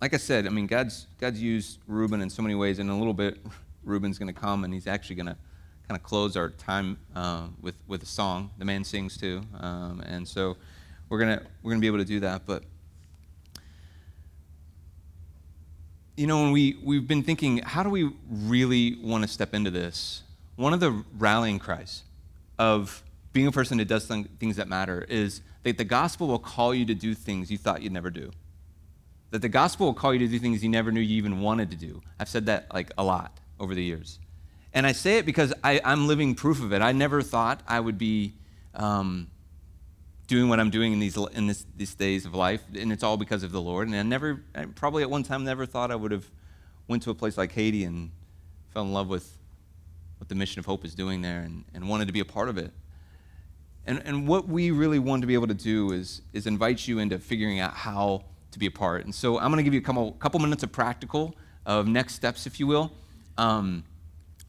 like 0.00 0.14
I 0.14 0.16
said, 0.16 0.46
I 0.46 0.50
mean, 0.50 0.66
God's, 0.66 1.06
God's 1.20 1.40
used 1.40 1.78
Ruben 1.86 2.20
in 2.20 2.28
so 2.28 2.42
many 2.42 2.54
ways. 2.54 2.78
And 2.78 2.88
in 2.90 2.94
a 2.94 2.98
little 2.98 3.14
bit, 3.14 3.38
Ruben's 3.84 4.18
going 4.18 4.32
to 4.32 4.38
come 4.38 4.64
and 4.64 4.74
he's 4.74 4.86
actually 4.86 5.16
going 5.16 5.26
to 5.26 5.36
kind 5.88 5.98
of 5.98 6.02
close 6.02 6.36
our 6.36 6.50
time 6.50 6.98
uh, 7.16 7.46
with, 7.62 7.76
with 7.86 8.02
a 8.02 8.06
song. 8.06 8.50
The 8.58 8.64
man 8.64 8.84
sings 8.84 9.16
too. 9.16 9.42
Um, 9.58 10.02
and 10.06 10.28
so 10.28 10.56
we're 11.08 11.18
going 11.18 11.40
we're 11.62 11.70
gonna 11.70 11.80
be 11.80 11.86
able 11.86 11.98
to 11.98 12.04
do 12.04 12.20
that. 12.20 12.42
But 12.44 12.64
you 16.16 16.26
know, 16.26 16.42
when 16.42 16.52
we, 16.52 16.76
we've 16.82 17.06
been 17.06 17.22
thinking, 17.22 17.58
how 17.58 17.84
do 17.84 17.90
we 17.90 18.10
really 18.28 18.96
want 19.00 19.22
to 19.22 19.28
step 19.28 19.54
into 19.54 19.70
this? 19.70 20.22
One 20.56 20.74
of 20.74 20.80
the 20.80 21.04
rallying 21.16 21.60
cries 21.60 22.02
of 22.58 23.04
being 23.32 23.46
a 23.46 23.52
person 23.52 23.78
that 23.78 23.86
does 23.86 24.06
things 24.06 24.56
that 24.56 24.66
matter 24.66 25.06
is 25.08 25.42
that 25.62 25.78
the 25.78 25.84
gospel 25.84 26.26
will 26.26 26.40
call 26.40 26.74
you 26.74 26.84
to 26.86 26.94
do 26.94 27.14
things 27.14 27.52
you 27.52 27.56
thought 27.56 27.82
you'd 27.82 27.92
never 27.92 28.10
do. 28.10 28.32
That 29.30 29.42
the 29.42 29.48
gospel 29.48 29.86
will 29.86 29.94
call 29.94 30.12
you 30.12 30.20
to 30.20 30.28
do 30.28 30.38
things 30.38 30.62
you 30.62 30.70
never 30.70 30.90
knew 30.90 31.00
you 31.00 31.16
even 31.16 31.40
wanted 31.40 31.70
to 31.70 31.76
do. 31.76 32.00
I've 32.18 32.28
said 32.28 32.46
that 32.46 32.72
like 32.72 32.90
a 32.96 33.04
lot 33.04 33.38
over 33.60 33.74
the 33.74 33.82
years. 33.82 34.18
And 34.72 34.86
I 34.86 34.92
say 34.92 35.18
it 35.18 35.26
because 35.26 35.52
I, 35.64 35.80
am 35.84 36.06
living 36.06 36.34
proof 36.34 36.62
of 36.62 36.72
it. 36.72 36.82
I 36.82 36.92
never 36.92 37.22
thought 37.22 37.60
I 37.66 37.80
would 37.80 37.98
be 37.98 38.34
um, 38.74 39.28
doing 40.26 40.48
what 40.48 40.60
I'm 40.60 40.70
doing 40.70 40.92
in 40.92 40.98
these 40.98 41.16
in 41.16 41.46
this, 41.46 41.66
these 41.76 41.94
days 41.94 42.26
of 42.26 42.34
life, 42.34 42.62
and 42.78 42.92
it's 42.92 43.02
all 43.02 43.16
because 43.16 43.42
of 43.42 43.50
the 43.50 43.60
Lord. 43.60 43.88
And 43.88 43.96
I 43.96 44.02
never, 44.02 44.44
I 44.54 44.66
probably 44.66 45.02
at 45.02 45.10
one 45.10 45.22
time, 45.22 45.44
never 45.44 45.66
thought 45.66 45.90
I 45.90 45.96
would 45.96 46.12
have 46.12 46.30
went 46.86 47.02
to 47.04 47.10
a 47.10 47.14
place 47.14 47.36
like 47.36 47.52
Haiti 47.52 47.84
and 47.84 48.10
fell 48.72 48.82
in 48.82 48.92
love 48.92 49.08
with 49.08 49.36
what 50.18 50.28
the 50.28 50.34
Mission 50.34 50.58
of 50.58 50.66
Hope 50.66 50.84
is 50.84 50.94
doing 50.94 51.22
there, 51.22 51.40
and, 51.40 51.64
and 51.74 51.88
wanted 51.88 52.06
to 52.06 52.12
be 52.12 52.20
a 52.20 52.24
part 52.24 52.48
of 52.48 52.58
it. 52.58 52.72
And, 53.86 54.02
and 54.04 54.28
what 54.28 54.46
we 54.46 54.70
really 54.70 54.98
want 54.98 55.22
to 55.22 55.26
be 55.26 55.34
able 55.34 55.46
to 55.46 55.54
do 55.54 55.92
is, 55.92 56.20
is 56.34 56.46
invite 56.46 56.86
you 56.86 56.98
into 56.98 57.18
figuring 57.18 57.58
out 57.58 57.72
how 57.72 58.24
to 58.52 58.58
be 58.58 58.66
a 58.66 58.70
part. 58.70 59.04
And 59.04 59.14
so 59.14 59.38
I'm 59.38 59.50
going 59.50 59.58
to 59.58 59.62
give 59.62 59.74
you 59.74 59.80
a 59.80 59.82
couple, 59.82 60.12
couple 60.12 60.40
minutes 60.40 60.62
of 60.62 60.72
practical, 60.72 61.34
of 61.66 61.86
next 61.86 62.14
steps, 62.14 62.46
if 62.46 62.58
you 62.58 62.66
will. 62.66 62.92
Um, 63.36 63.84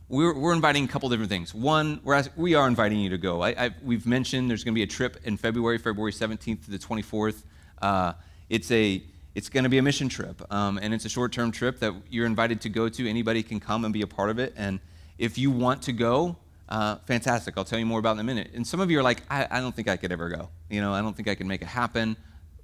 we're, 0.08 0.34
we're 0.34 0.54
inviting 0.54 0.86
a 0.86 0.88
couple 0.88 1.08
different 1.10 1.30
things. 1.30 1.54
One, 1.54 2.00
we're 2.04 2.24
we 2.36 2.56
are 2.56 2.68
inviting 2.68 3.00
you 3.00 3.12
to 3.12 3.18
go. 3.18 3.42
I, 3.42 3.50
I, 3.50 3.70
we've 3.84 4.08
mentioned 4.08 4.50
there's 4.50 4.64
going 4.64 4.74
to 4.74 4.80
be 4.80 4.84
a 4.84 4.88
trip 4.88 5.18
in 5.24 5.38
February, 5.38 5.78
February 5.78 6.12
17th 6.12 6.66
to 6.66 6.72
the 6.72 6.80
24th. 6.80 7.44
Uh, 7.82 8.14
it's 8.50 8.72
a 8.72 9.04
it's 9.36 9.48
going 9.48 9.64
to 9.64 9.70
be 9.70 9.78
a 9.78 9.82
mission 9.84 10.10
trip, 10.10 10.42
um, 10.52 10.80
and 10.82 10.92
it's 10.94 11.06
a 11.06 11.10
short-term 11.10 11.52
trip 11.52 11.80
that 11.80 11.94
you're 12.10 12.26
invited 12.26 12.62
to 12.62 12.70
go 12.70 12.90
to. 12.90 13.08
Anybody 13.08 13.44
can 13.44 13.60
come 13.60 13.86
and 13.86 13.94
be 13.94 14.02
a 14.02 14.08
part 14.08 14.32
of 14.32 14.40
it. 14.40 14.54
And 14.58 14.80
if 15.20 15.38
you 15.38 15.52
want 15.52 15.84
to 15.84 15.94
go, 15.94 16.36
uh, 16.68 16.96
fantastic. 17.06 17.54
I'll 17.56 17.64
tell 17.64 17.78
you 17.78 17.86
more 17.86 18.00
about 18.00 18.14
in 18.14 18.20
a 18.20 18.24
minute. 18.24 18.50
And 18.56 18.66
some 18.66 18.80
of 18.80 18.90
you 18.90 19.00
are 19.00 19.04
like, 19.04 19.22
I, 19.30 19.48
I 19.50 19.60
don't 19.60 19.74
think 19.74 19.88
I 19.88 19.98
could 19.98 20.12
ever 20.12 20.30
go. 20.30 20.50
You 20.70 20.82
know, 20.82 20.94
I 20.94 21.02
don't 21.02 21.16
think 21.16 21.28
I 21.28 21.36
can 21.36 21.48
make 21.48 21.62
it 21.62 21.68
happen 21.68 22.18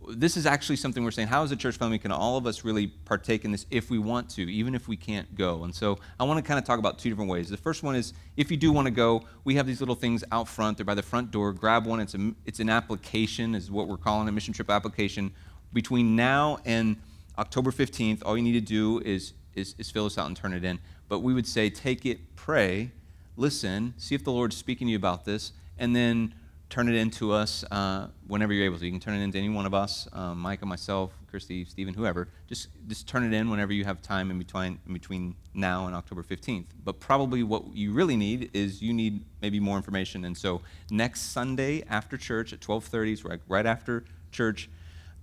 this 0.09 0.37
is 0.37 0.45
actually 0.45 0.75
something 0.75 1.03
we're 1.03 1.11
saying 1.11 1.27
how 1.27 1.43
as 1.43 1.51
a 1.51 1.55
church 1.55 1.77
family 1.77 1.97
can 1.97 2.11
all 2.11 2.37
of 2.37 2.45
us 2.45 2.63
really 2.63 2.87
partake 2.87 3.45
in 3.45 3.51
this 3.51 3.65
if 3.71 3.89
we 3.89 3.97
want 3.97 4.29
to 4.29 4.51
even 4.51 4.75
if 4.75 4.87
we 4.87 4.95
can't 4.97 5.35
go? 5.35 5.63
And 5.63 5.73
so 5.73 5.99
i 6.19 6.23
want 6.23 6.37
to 6.37 6.47
kind 6.47 6.57
of 6.57 6.65
talk 6.65 6.79
about 6.79 6.99
two 6.99 7.09
different 7.09 7.29
ways. 7.29 7.49
The 7.49 7.57
first 7.57 7.83
one 7.83 7.95
is 7.95 8.13
if 8.37 8.51
you 8.51 8.57
do 8.57 8.71
want 8.71 8.85
to 8.85 8.91
go 8.91 9.23
we 9.43 9.55
have 9.55 9.67
these 9.67 9.79
little 9.79 9.95
things 9.95 10.23
out 10.31 10.47
front 10.47 10.77
they're 10.77 10.85
by 10.85 10.95
the 10.95 11.03
front 11.03 11.31
door 11.31 11.53
grab 11.53 11.85
one 11.85 11.99
it's, 11.99 12.15
a, 12.15 12.33
it's 12.45 12.59
an 12.59 12.69
application 12.69 13.55
is 13.55 13.71
what 13.71 13.87
we're 13.87 13.97
calling 13.97 14.27
a 14.27 14.31
mission 14.31 14.53
trip 14.53 14.69
application. 14.69 15.31
Between 15.73 16.15
now 16.15 16.59
and 16.65 16.97
october 17.37 17.71
15th 17.71 18.21
all 18.25 18.37
you 18.37 18.43
need 18.43 18.53
to 18.53 18.61
do 18.61 18.99
is, 19.05 19.33
is, 19.53 19.75
is 19.77 19.91
fill 19.91 20.05
this 20.05 20.17
out 20.17 20.27
and 20.27 20.35
turn 20.35 20.53
it 20.53 20.63
in. 20.63 20.79
But 21.07 21.19
we 21.19 21.33
would 21.33 21.47
say 21.47 21.69
take 21.69 22.05
it 22.05 22.35
pray 22.35 22.91
listen 23.37 23.93
see 23.97 24.15
if 24.15 24.23
the 24.23 24.31
lord's 24.31 24.55
speaking 24.55 24.87
to 24.87 24.91
you 24.91 24.97
about 24.97 25.25
this 25.25 25.51
and 25.77 25.95
then 25.95 26.33
turn 26.69 26.89
it 26.89 26.95
into 26.95 27.31
us 27.31 27.63
uh, 27.71 28.07
whenever 28.27 28.53
you're 28.53 28.65
able 28.65 28.79
to. 28.79 28.85
You 28.85 28.91
can 28.91 28.99
turn 28.99 29.15
it 29.15 29.23
into 29.23 29.37
any 29.37 29.49
one 29.49 29.65
of 29.65 29.73
us, 29.73 30.07
um, 30.13 30.39
Micah, 30.39 30.65
myself, 30.65 31.11
Christy, 31.29 31.65
Stephen, 31.65 31.93
whoever. 31.93 32.27
Just 32.47 32.69
just 32.87 33.07
turn 33.07 33.23
it 33.23 33.35
in 33.35 33.49
whenever 33.49 33.73
you 33.73 33.83
have 33.85 34.01
time 34.01 34.31
in 34.31 34.37
between 34.37 34.79
in 34.85 34.93
between 34.93 35.35
now 35.53 35.87
and 35.87 35.95
October 35.95 36.23
15th. 36.23 36.67
But 36.83 36.99
probably 36.99 37.43
what 37.43 37.63
you 37.73 37.93
really 37.93 38.17
need 38.17 38.49
is 38.53 38.81
you 38.81 38.93
need 38.93 39.23
maybe 39.41 39.59
more 39.59 39.77
information. 39.77 40.25
And 40.25 40.37
so 40.37 40.61
next 40.89 41.21
Sunday 41.31 41.83
after 41.89 42.17
church 42.17 42.53
at 42.53 42.61
12:30, 42.61 43.23
right, 43.23 43.41
right 43.47 43.65
after 43.65 44.05
church, 44.31 44.69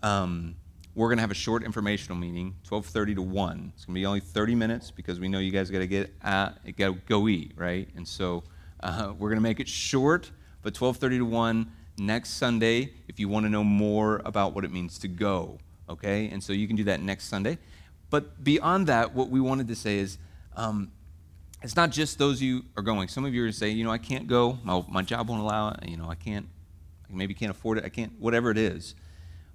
um, 0.03 0.55
we're 0.95 1.09
gonna 1.09 1.23
have 1.23 1.31
a 1.31 1.35
short 1.35 1.65
informational 1.65 2.17
meeting, 2.17 2.55
12:30 2.65 3.15
to 3.17 3.23
1. 3.23 3.73
It's 3.75 3.85
gonna 3.85 3.95
be 3.95 4.07
only 4.07 4.21
30 4.21 4.55
minutes 4.55 4.91
because 4.91 5.19
we 5.19 5.29
know 5.29 5.39
you 5.39 5.51
guys 5.51 5.71
got 5.71 5.79
to 5.79 5.87
get 5.87 6.15
at, 6.23 6.65
got 6.77 6.89
to 6.89 6.95
go 7.07 7.29
eat, 7.29 7.53
right? 7.57 7.89
And 7.97 8.07
so 8.07 8.45
uh, 8.81 9.13
we're 9.19 9.29
gonna 9.29 9.41
make 9.41 9.61
it 9.61 9.69
short 9.69 10.31
but 10.63 10.75
12:30 10.75 11.19
to 11.19 11.23
1 11.23 11.73
next 11.99 12.31
Sunday 12.31 12.93
if 13.09 13.21
you 13.21 13.29
want 13.29 13.45
to 13.45 13.51
know 13.51 13.65
more 13.65 14.23
about 14.25 14.55
what 14.55 14.65
it 14.65 14.73
means 14.73 14.99
to 15.01 15.09
go, 15.09 15.59
okay? 15.89 16.29
And 16.29 16.43
so 16.43 16.53
you 16.53 16.67
can 16.67 16.77
do 16.77 16.85
that 16.85 17.01
next 17.01 17.27
Sunday. 17.27 17.59
But 18.11 18.43
beyond 18.43 18.87
that, 18.89 19.15
what 19.15 19.31
we 19.31 19.41
wanted 19.41 19.69
to 19.69 19.75
say 19.75 19.99
is 19.99 20.19
um, 20.57 20.93
it's 21.63 21.77
not 21.77 21.91
just 21.91 22.19
those 22.19 22.43
you 22.43 22.65
are 22.77 22.83
going. 22.83 23.09
Some 23.09 23.25
of 23.25 23.35
you 23.35 23.45
are 23.47 23.53
saying, 23.53 23.77
you 23.77 23.85
know, 23.85 23.91
I 23.91 23.99
can't 23.99 24.27
go. 24.27 24.59
My, 24.65 24.85
my 24.89 25.03
job 25.03 25.29
won't 25.29 25.41
allow 25.41 25.71
it. 25.71 25.89
You 25.89 25.97
know, 25.97 26.09
I 26.09 26.15
can't, 26.15 26.49
I 27.09 27.15
maybe 27.15 27.35
can't 27.35 27.51
afford 27.51 27.79
it. 27.79 27.85
I 27.85 27.89
can't, 27.89 28.13
whatever 28.19 28.51
it 28.51 28.59
is. 28.59 28.95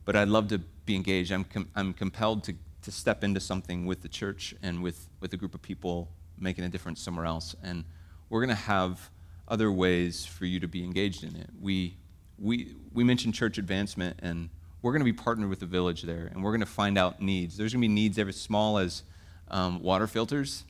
But 0.05 0.15
I'd 0.15 0.29
love 0.29 0.47
to 0.49 0.59
be 0.85 0.95
engaged. 0.95 1.31
I'm, 1.31 1.43
com- 1.43 1.69
I'm 1.75 1.93
compelled 1.93 2.43
to, 2.45 2.55
to 2.83 2.91
step 2.91 3.23
into 3.23 3.39
something 3.39 3.85
with 3.85 4.01
the 4.01 4.07
church 4.07 4.55
and 4.63 4.81
with, 4.81 5.09
with 5.19 5.33
a 5.33 5.37
group 5.37 5.53
of 5.53 5.61
people 5.61 6.09
making 6.39 6.63
a 6.63 6.69
difference 6.69 7.01
somewhere 7.01 7.25
else. 7.25 7.55
And 7.61 7.83
we're 8.29 8.39
going 8.39 8.55
to 8.55 8.63
have 8.63 9.09
other 9.47 9.71
ways 9.71 10.25
for 10.25 10.45
you 10.45 10.59
to 10.59 10.67
be 10.67 10.83
engaged 10.83 11.23
in 11.23 11.35
it. 11.35 11.49
We, 11.59 11.97
we, 12.37 12.75
we 12.93 13.03
mentioned 13.03 13.33
church 13.33 13.57
advancement, 13.57 14.19
and 14.21 14.49
we're 14.81 14.91
going 14.91 15.01
to 15.01 15.05
be 15.05 15.13
partnered 15.13 15.49
with 15.49 15.59
the 15.59 15.65
village 15.65 16.03
there, 16.03 16.29
and 16.33 16.43
we're 16.43 16.51
going 16.51 16.61
to 16.61 16.65
find 16.65 16.97
out 16.97 17.21
needs. 17.21 17.57
There's 17.57 17.73
going 17.73 17.81
to 17.81 17.87
be 17.87 17.93
needs 17.93 18.17
as 18.19 18.35
small 18.35 18.77
as 18.77 19.03
um, 19.49 19.81
water 19.81 20.07
filters 20.07 20.63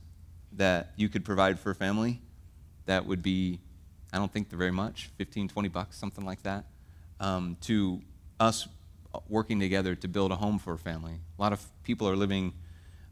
that 0.53 0.91
you 0.95 1.09
could 1.09 1.25
provide 1.25 1.59
for 1.59 1.71
a 1.71 1.75
family. 1.75 2.21
That 2.85 3.05
would 3.05 3.21
be, 3.21 3.59
I 4.13 4.17
don't 4.17 4.31
think 4.31 4.49
they're 4.49 4.59
very 4.59 4.71
much, 4.71 5.09
15, 5.17 5.49
20 5.49 5.69
bucks, 5.69 5.97
something 5.97 6.25
like 6.25 6.43
that, 6.43 6.65
um, 7.19 7.57
to 7.61 8.01
us 8.39 8.67
working 9.27 9.59
together 9.59 9.95
to 9.95 10.07
build 10.07 10.31
a 10.31 10.35
home 10.35 10.59
for 10.59 10.73
a 10.73 10.77
family. 10.77 11.19
A 11.37 11.41
lot 11.41 11.53
of 11.53 11.65
people 11.83 12.07
are 12.07 12.15
living, 12.15 12.53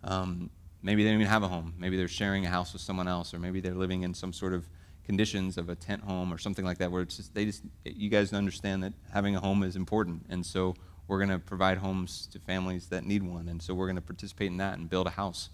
um, 0.04 0.50
maybe 0.82 1.04
they 1.04 1.10
don't 1.10 1.20
even 1.20 1.32
have 1.32 1.44
a 1.44 1.48
home. 1.48 1.74
Maybe 1.78 1.98
they're 1.98 2.08
sharing 2.08 2.46
a 2.46 2.50
house 2.50 2.74
with 2.74 2.82
someone 2.82 3.08
else, 3.08 3.34
or 3.34 3.40
maybe 3.40 3.60
they're 3.60 3.74
living 3.74 4.04
in 4.04 4.14
some 4.14 4.32
sort 4.32 4.54
of 4.54 4.70
conditions 5.06 5.58
of 5.58 5.70
a 5.70 5.76
tent 5.76 6.04
home 6.04 6.34
or 6.34 6.38
something 6.38 6.66
like 6.66 6.78
that, 6.80 6.92
where 6.92 7.02
it's 7.02 7.18
just 7.18 7.34
they 7.34 7.46
just 7.46 7.64
you 7.84 8.10
guys 8.10 8.34
understand 8.34 8.84
that 8.84 8.94
having 9.14 9.36
a 9.36 9.40
home 9.40 9.64
is 9.64 9.76
important, 9.76 10.26
and 10.30 10.46
so 10.46 10.76
we're 11.08 11.20
going 11.20 11.30
to 11.30 11.40
provide 11.40 11.78
homes 11.78 12.28
to 12.32 12.40
families 12.40 12.88
that 12.88 13.06
need 13.06 13.22
one, 13.22 13.48
and 13.48 13.62
so 13.62 13.74
we're 13.74 13.86
going 13.86 13.96
to 13.96 14.02
participate 14.02 14.48
in 14.48 14.58
that 14.58 14.78
and 14.78 14.90
build 14.90 15.08
a 15.08 15.12
house. 15.12 15.50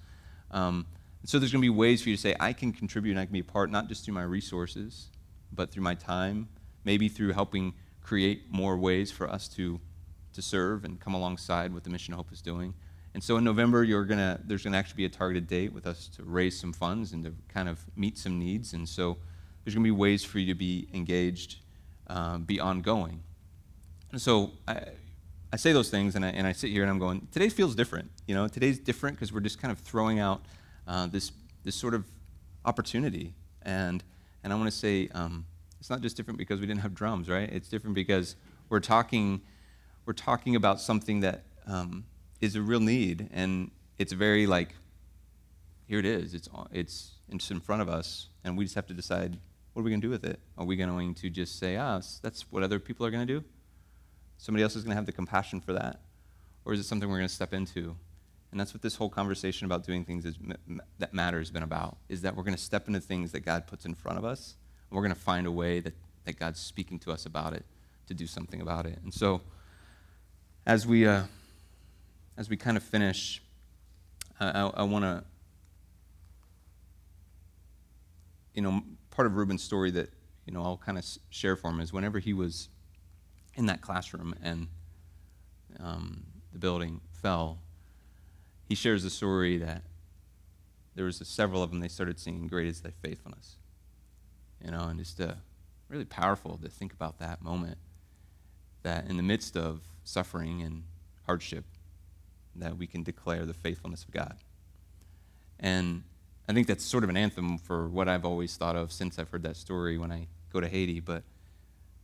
Um, 0.51 0.85
so 1.23 1.37
there's 1.37 1.51
going 1.51 1.61
to 1.61 1.65
be 1.65 1.69
ways 1.69 2.01
for 2.01 2.09
you 2.09 2.15
to 2.15 2.21
say 2.21 2.35
I 2.39 2.53
can 2.53 2.71
contribute 2.71 3.11
and 3.11 3.19
I 3.19 3.25
can 3.25 3.33
be 3.33 3.39
a 3.39 3.43
part, 3.43 3.69
not 3.69 3.87
just 3.87 4.05
through 4.05 4.15
my 4.15 4.23
resources, 4.23 5.09
but 5.51 5.69
through 5.69 5.83
my 5.83 5.93
time, 5.93 6.47
maybe 6.83 7.09
through 7.09 7.33
helping 7.33 7.73
create 8.01 8.51
more 8.51 8.77
ways 8.77 9.11
for 9.11 9.29
us 9.29 9.47
to 9.49 9.79
to 10.33 10.41
serve 10.41 10.85
and 10.85 10.99
come 10.99 11.13
alongside 11.13 11.73
what 11.73 11.83
the 11.83 11.89
Mission 11.89 12.13
Hope 12.13 12.31
is 12.31 12.41
doing. 12.41 12.73
And 13.13 13.21
so 13.21 13.37
in 13.37 13.43
November, 13.43 13.83
you're 13.83 14.05
gonna, 14.05 14.39
there's 14.45 14.63
going 14.63 14.71
to 14.71 14.79
actually 14.79 14.97
be 14.97 15.05
a 15.05 15.09
targeted 15.09 15.47
date 15.47 15.73
with 15.73 15.85
us 15.85 16.07
to 16.15 16.23
raise 16.23 16.57
some 16.57 16.71
funds 16.71 17.11
and 17.11 17.23
to 17.25 17.33
kind 17.49 17.67
of 17.67 17.85
meet 17.95 18.17
some 18.17 18.39
needs. 18.39 18.73
And 18.73 18.87
so 18.87 19.17
there's 19.63 19.75
going 19.75 19.83
to 19.83 19.87
be 19.87 19.91
ways 19.91 20.23
for 20.23 20.39
you 20.39 20.47
to 20.47 20.57
be 20.57 20.87
engaged, 20.93 21.57
um, 22.07 22.43
be 22.43 22.59
ongoing. 22.59 23.21
And 24.11 24.21
so 24.21 24.51
I, 24.67 24.81
I 25.53 25.57
say 25.57 25.71
those 25.71 25.89
things, 25.89 26.15
and 26.15 26.25
I, 26.25 26.29
and 26.29 26.47
I 26.47 26.51
sit 26.51 26.71
here 26.71 26.81
and 26.81 26.89
I'm 26.89 26.99
going, 26.99 27.27
today 27.31 27.49
feels 27.49 27.75
different. 27.75 28.09
You 28.27 28.35
know, 28.35 28.47
today's 28.47 28.79
different 28.79 29.17
because 29.17 29.31
we're 29.33 29.41
just 29.41 29.61
kind 29.61 29.71
of 29.71 29.79
throwing 29.79 30.19
out 30.19 30.41
uh, 30.87 31.07
this, 31.07 31.31
this 31.63 31.75
sort 31.75 31.93
of 31.93 32.05
opportunity. 32.65 33.33
And, 33.61 34.03
and 34.43 34.51
I 34.51 34.55
want 34.55 34.71
to 34.71 34.77
say 34.77 35.09
um, 35.13 35.45
it's 35.79 35.89
not 35.89 36.01
just 36.01 36.17
different 36.17 36.37
because 36.37 36.59
we 36.59 36.65
didn't 36.65 36.81
have 36.81 36.93
drums, 36.93 37.29
right? 37.29 37.49
It's 37.51 37.69
different 37.69 37.95
because 37.95 38.35
we're 38.69 38.79
talking, 38.79 39.41
we're 40.05 40.13
talking 40.13 40.55
about 40.55 40.79
something 40.79 41.19
that 41.21 41.43
um, 41.67 42.05
is 42.39 42.55
a 42.55 42.61
real 42.61 42.79
need. 42.79 43.29
And 43.31 43.71
it's 43.97 44.13
very 44.13 44.47
like, 44.47 44.75
here 45.85 45.99
it 45.99 46.05
is. 46.05 46.33
It's, 46.33 46.49
it's, 46.71 47.11
it's 47.29 47.51
in 47.51 47.59
front 47.59 47.81
of 47.81 47.89
us, 47.89 48.27
and 48.43 48.57
we 48.57 48.63
just 48.65 48.75
have 48.75 48.87
to 48.87 48.93
decide 48.93 49.37
what 49.73 49.81
are 49.81 49.83
we 49.83 49.91
going 49.91 50.01
to 50.01 50.07
do 50.07 50.11
with 50.11 50.25
it? 50.25 50.39
Are 50.57 50.65
we 50.65 50.75
going 50.75 51.13
to 51.15 51.29
just 51.29 51.57
say, 51.57 51.77
ah, 51.77 52.01
that's 52.21 52.51
what 52.51 52.63
other 52.63 52.79
people 52.79 53.05
are 53.05 53.11
going 53.11 53.25
to 53.25 53.39
do? 53.39 53.43
Somebody 54.37 54.63
else 54.63 54.75
is 54.75 54.83
going 54.83 54.91
to 54.91 54.95
have 54.95 55.05
the 55.05 55.11
compassion 55.11 55.61
for 55.61 55.73
that? 55.73 56.01
Or 56.65 56.73
is 56.73 56.79
it 56.79 56.83
something 56.83 57.09
we're 57.09 57.17
going 57.17 57.27
to 57.27 57.33
step 57.33 57.53
into? 57.53 57.95
And 58.51 58.59
that's 58.59 58.73
what 58.73 58.81
this 58.81 58.95
whole 58.95 59.09
conversation 59.09 59.65
about 59.65 59.85
doing 59.85 60.03
things 60.03 60.25
is, 60.25 60.35
that 60.99 61.13
matter 61.13 61.39
has 61.39 61.49
been 61.49 61.63
about, 61.63 61.97
is 62.09 62.21
that 62.23 62.35
we're 62.35 62.43
going 62.43 62.55
to 62.55 62.61
step 62.61 62.87
into 62.87 62.99
things 62.99 63.31
that 63.31 63.41
God 63.41 63.65
puts 63.65 63.85
in 63.85 63.95
front 63.95 64.17
of 64.17 64.25
us, 64.25 64.55
and 64.89 64.95
we're 64.97 65.03
going 65.03 65.15
to 65.15 65.19
find 65.19 65.47
a 65.47 65.51
way 65.51 65.79
that, 65.79 65.93
that 66.25 66.37
God's 66.37 66.59
speaking 66.59 66.99
to 66.99 67.11
us 67.11 67.25
about 67.25 67.53
it 67.53 67.65
to 68.07 68.13
do 68.13 68.27
something 68.27 68.59
about 68.59 68.85
it. 68.85 68.99
And 69.03 69.13
so, 69.13 69.41
as 70.65 70.85
we, 70.85 71.07
uh, 71.07 71.23
as 72.37 72.49
we 72.49 72.57
kind 72.57 72.75
of 72.75 72.83
finish, 72.83 73.41
I, 74.37 74.49
I, 74.49 74.67
I 74.67 74.83
want 74.83 75.05
to, 75.05 75.23
you 78.53 78.61
know, 78.61 78.83
part 79.11 79.27
of 79.27 79.35
Ruben's 79.35 79.61
story 79.61 79.91
that, 79.91 80.09
you 80.45 80.53
know, 80.53 80.63
I'll 80.63 80.77
kind 80.77 80.97
of 80.97 81.05
share 81.29 81.55
for 81.55 81.69
him 81.69 81.79
is 81.79 81.93
whenever 81.93 82.19
he 82.19 82.33
was 82.33 82.69
in 83.55 83.67
that 83.67 83.81
classroom 83.81 84.33
and 84.41 84.67
um, 85.79 86.23
the 86.51 86.59
building 86.59 87.01
fell, 87.21 87.59
he 88.67 88.75
shares 88.75 89.03
the 89.03 89.09
story 89.09 89.57
that 89.57 89.83
there 90.95 91.05
was 91.05 91.21
several 91.27 91.63
of 91.63 91.69
them, 91.69 91.79
they 91.79 91.87
started 91.87 92.19
singing, 92.19 92.47
Great 92.47 92.67
is 92.67 92.81
Thy 92.81 92.91
Faithfulness. 93.01 93.57
You 94.63 94.71
know, 94.71 94.87
and 94.87 94.99
just 94.99 95.19
uh, 95.19 95.33
really 95.89 96.05
powerful 96.05 96.57
to 96.57 96.69
think 96.69 96.93
about 96.93 97.19
that 97.19 97.41
moment 97.41 97.77
that 98.83 99.07
in 99.07 99.17
the 99.17 99.23
midst 99.23 99.55
of 99.55 99.81
suffering 100.03 100.61
and 100.61 100.83
hardship, 101.25 101.65
that 102.55 102.77
we 102.77 102.87
can 102.87 103.03
declare 103.03 103.45
the 103.45 103.53
faithfulness 103.53 104.03
of 104.03 104.11
God. 104.11 104.37
And 105.59 106.03
I 106.51 106.53
think 106.53 106.67
that's 106.67 106.83
sort 106.83 107.05
of 107.05 107.09
an 107.09 107.15
anthem 107.15 107.57
for 107.57 107.87
what 107.87 108.09
I've 108.09 108.25
always 108.25 108.57
thought 108.57 108.75
of 108.75 108.91
since 108.91 109.17
I've 109.17 109.29
heard 109.29 109.43
that 109.43 109.55
story 109.55 109.97
when 109.97 110.11
I 110.11 110.27
go 110.51 110.59
to 110.59 110.67
Haiti. 110.67 110.99
But 110.99 111.23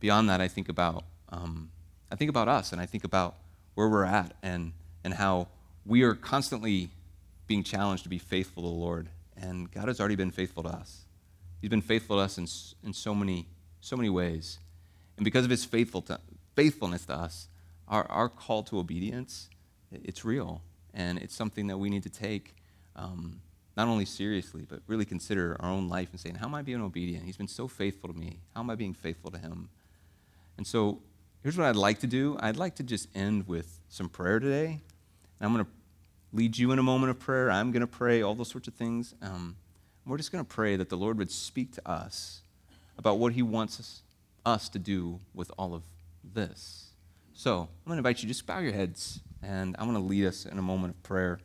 beyond 0.00 0.30
that, 0.30 0.40
I 0.40 0.48
think 0.48 0.70
about 0.70 1.04
um, 1.28 1.68
I 2.10 2.16
think 2.16 2.30
about 2.30 2.48
us, 2.48 2.72
and 2.72 2.80
I 2.80 2.86
think 2.86 3.04
about 3.04 3.34
where 3.74 3.90
we're 3.90 4.06
at, 4.06 4.32
and 4.42 4.72
and 5.04 5.12
how 5.12 5.48
we 5.84 6.02
are 6.02 6.14
constantly 6.14 6.88
being 7.46 7.62
challenged 7.62 8.04
to 8.04 8.08
be 8.08 8.16
faithful 8.16 8.62
to 8.62 8.70
the 8.70 8.74
Lord. 8.74 9.10
And 9.36 9.70
God 9.70 9.86
has 9.86 10.00
already 10.00 10.16
been 10.16 10.30
faithful 10.30 10.62
to 10.62 10.70
us. 10.70 11.04
He's 11.60 11.68
been 11.68 11.82
faithful 11.82 12.16
to 12.16 12.22
us 12.22 12.38
in, 12.38 12.46
in 12.88 12.94
so 12.94 13.14
many 13.14 13.48
so 13.82 13.98
many 13.98 14.08
ways, 14.08 14.60
and 15.18 15.26
because 15.26 15.44
of 15.44 15.50
His 15.50 15.66
faithful 15.66 16.00
to, 16.02 16.20
faithfulness 16.56 17.04
to 17.04 17.12
us, 17.12 17.48
our, 17.86 18.10
our 18.10 18.30
call 18.30 18.62
to 18.62 18.78
obedience, 18.78 19.50
it's 19.92 20.24
real. 20.24 20.62
And 20.94 21.18
it's 21.18 21.34
something 21.34 21.66
that 21.66 21.76
we 21.76 21.90
need 21.90 22.04
to 22.04 22.08
take 22.08 22.54
um, 22.96 23.42
not 23.78 23.86
only 23.86 24.04
seriously, 24.04 24.66
but 24.68 24.80
really 24.88 25.04
consider 25.04 25.56
our 25.60 25.70
own 25.70 25.88
life 25.88 26.08
and 26.10 26.18
saying, 26.18 26.34
how 26.34 26.46
am 26.48 26.54
I 26.56 26.62
being 26.62 26.82
obedient? 26.82 27.24
He's 27.24 27.36
been 27.36 27.46
so 27.46 27.68
faithful 27.68 28.12
to 28.12 28.18
me. 28.18 28.40
How 28.52 28.60
am 28.60 28.70
I 28.70 28.74
being 28.74 28.92
faithful 28.92 29.30
to 29.30 29.38
him? 29.38 29.68
And 30.56 30.66
so 30.66 30.98
here's 31.44 31.56
what 31.56 31.68
I'd 31.68 31.76
like 31.76 32.00
to 32.00 32.08
do. 32.08 32.36
I'd 32.40 32.56
like 32.56 32.74
to 32.74 32.82
just 32.82 33.08
end 33.14 33.46
with 33.46 33.78
some 33.88 34.08
prayer 34.08 34.40
today. 34.40 34.80
And 35.38 35.46
I'm 35.46 35.52
going 35.52 35.64
to 35.64 35.70
lead 36.32 36.58
you 36.58 36.72
in 36.72 36.80
a 36.80 36.82
moment 36.82 37.10
of 37.10 37.20
prayer. 37.20 37.52
I'm 37.52 37.70
going 37.70 37.82
to 37.82 37.86
pray, 37.86 38.20
all 38.20 38.34
those 38.34 38.48
sorts 38.48 38.66
of 38.66 38.74
things. 38.74 39.14
Um, 39.22 39.54
we're 40.04 40.16
just 40.16 40.32
going 40.32 40.44
to 40.44 40.48
pray 40.48 40.74
that 40.74 40.88
the 40.88 40.96
Lord 40.96 41.16
would 41.18 41.30
speak 41.30 41.72
to 41.74 41.88
us 41.88 42.40
about 42.98 43.18
what 43.18 43.34
he 43.34 43.42
wants 43.42 43.78
us, 43.78 44.02
us 44.44 44.68
to 44.70 44.80
do 44.80 45.20
with 45.34 45.52
all 45.56 45.72
of 45.72 45.84
this. 46.34 46.86
So 47.32 47.60
I'm 47.60 47.68
going 47.86 47.94
to 47.94 47.98
invite 47.98 48.22
you, 48.22 48.28
just 48.28 48.44
bow 48.44 48.58
your 48.58 48.72
heads, 48.72 49.20
and 49.40 49.76
I'm 49.78 49.88
going 49.88 50.02
to 50.02 50.08
lead 50.08 50.26
us 50.26 50.46
in 50.46 50.58
a 50.58 50.62
moment 50.62 50.96
of 50.96 51.02
prayer. 51.04 51.38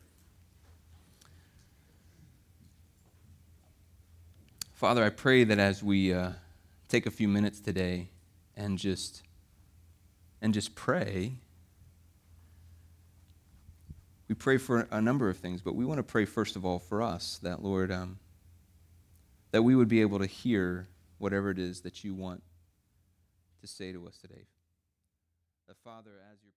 Father, 4.84 5.02
I 5.02 5.08
pray 5.08 5.44
that 5.44 5.58
as 5.58 5.82
we 5.82 6.12
uh, 6.12 6.32
take 6.88 7.06
a 7.06 7.10
few 7.10 7.26
minutes 7.26 7.58
today 7.58 8.10
and 8.54 8.78
just 8.78 9.22
and 10.42 10.52
just 10.52 10.74
pray, 10.74 11.38
we 14.28 14.34
pray 14.34 14.58
for 14.58 14.86
a 14.90 15.00
number 15.00 15.30
of 15.30 15.38
things, 15.38 15.62
but 15.62 15.74
we 15.74 15.86
want 15.86 16.00
to 16.00 16.02
pray 16.02 16.26
first 16.26 16.54
of 16.54 16.66
all 16.66 16.78
for 16.78 17.00
us 17.00 17.40
that 17.42 17.64
Lord, 17.64 17.90
um, 17.90 18.18
that 19.52 19.62
we 19.62 19.74
would 19.74 19.88
be 19.88 20.02
able 20.02 20.18
to 20.18 20.26
hear 20.26 20.86
whatever 21.16 21.48
it 21.48 21.58
is 21.58 21.80
that 21.80 22.04
you 22.04 22.12
want 22.12 22.42
to 23.62 23.66
say 23.66 23.90
to 23.90 24.06
us 24.06 24.18
today. 24.18 24.44
That 25.66 25.78
Father, 25.82 26.10
as 26.30 26.36
your. 26.44 26.53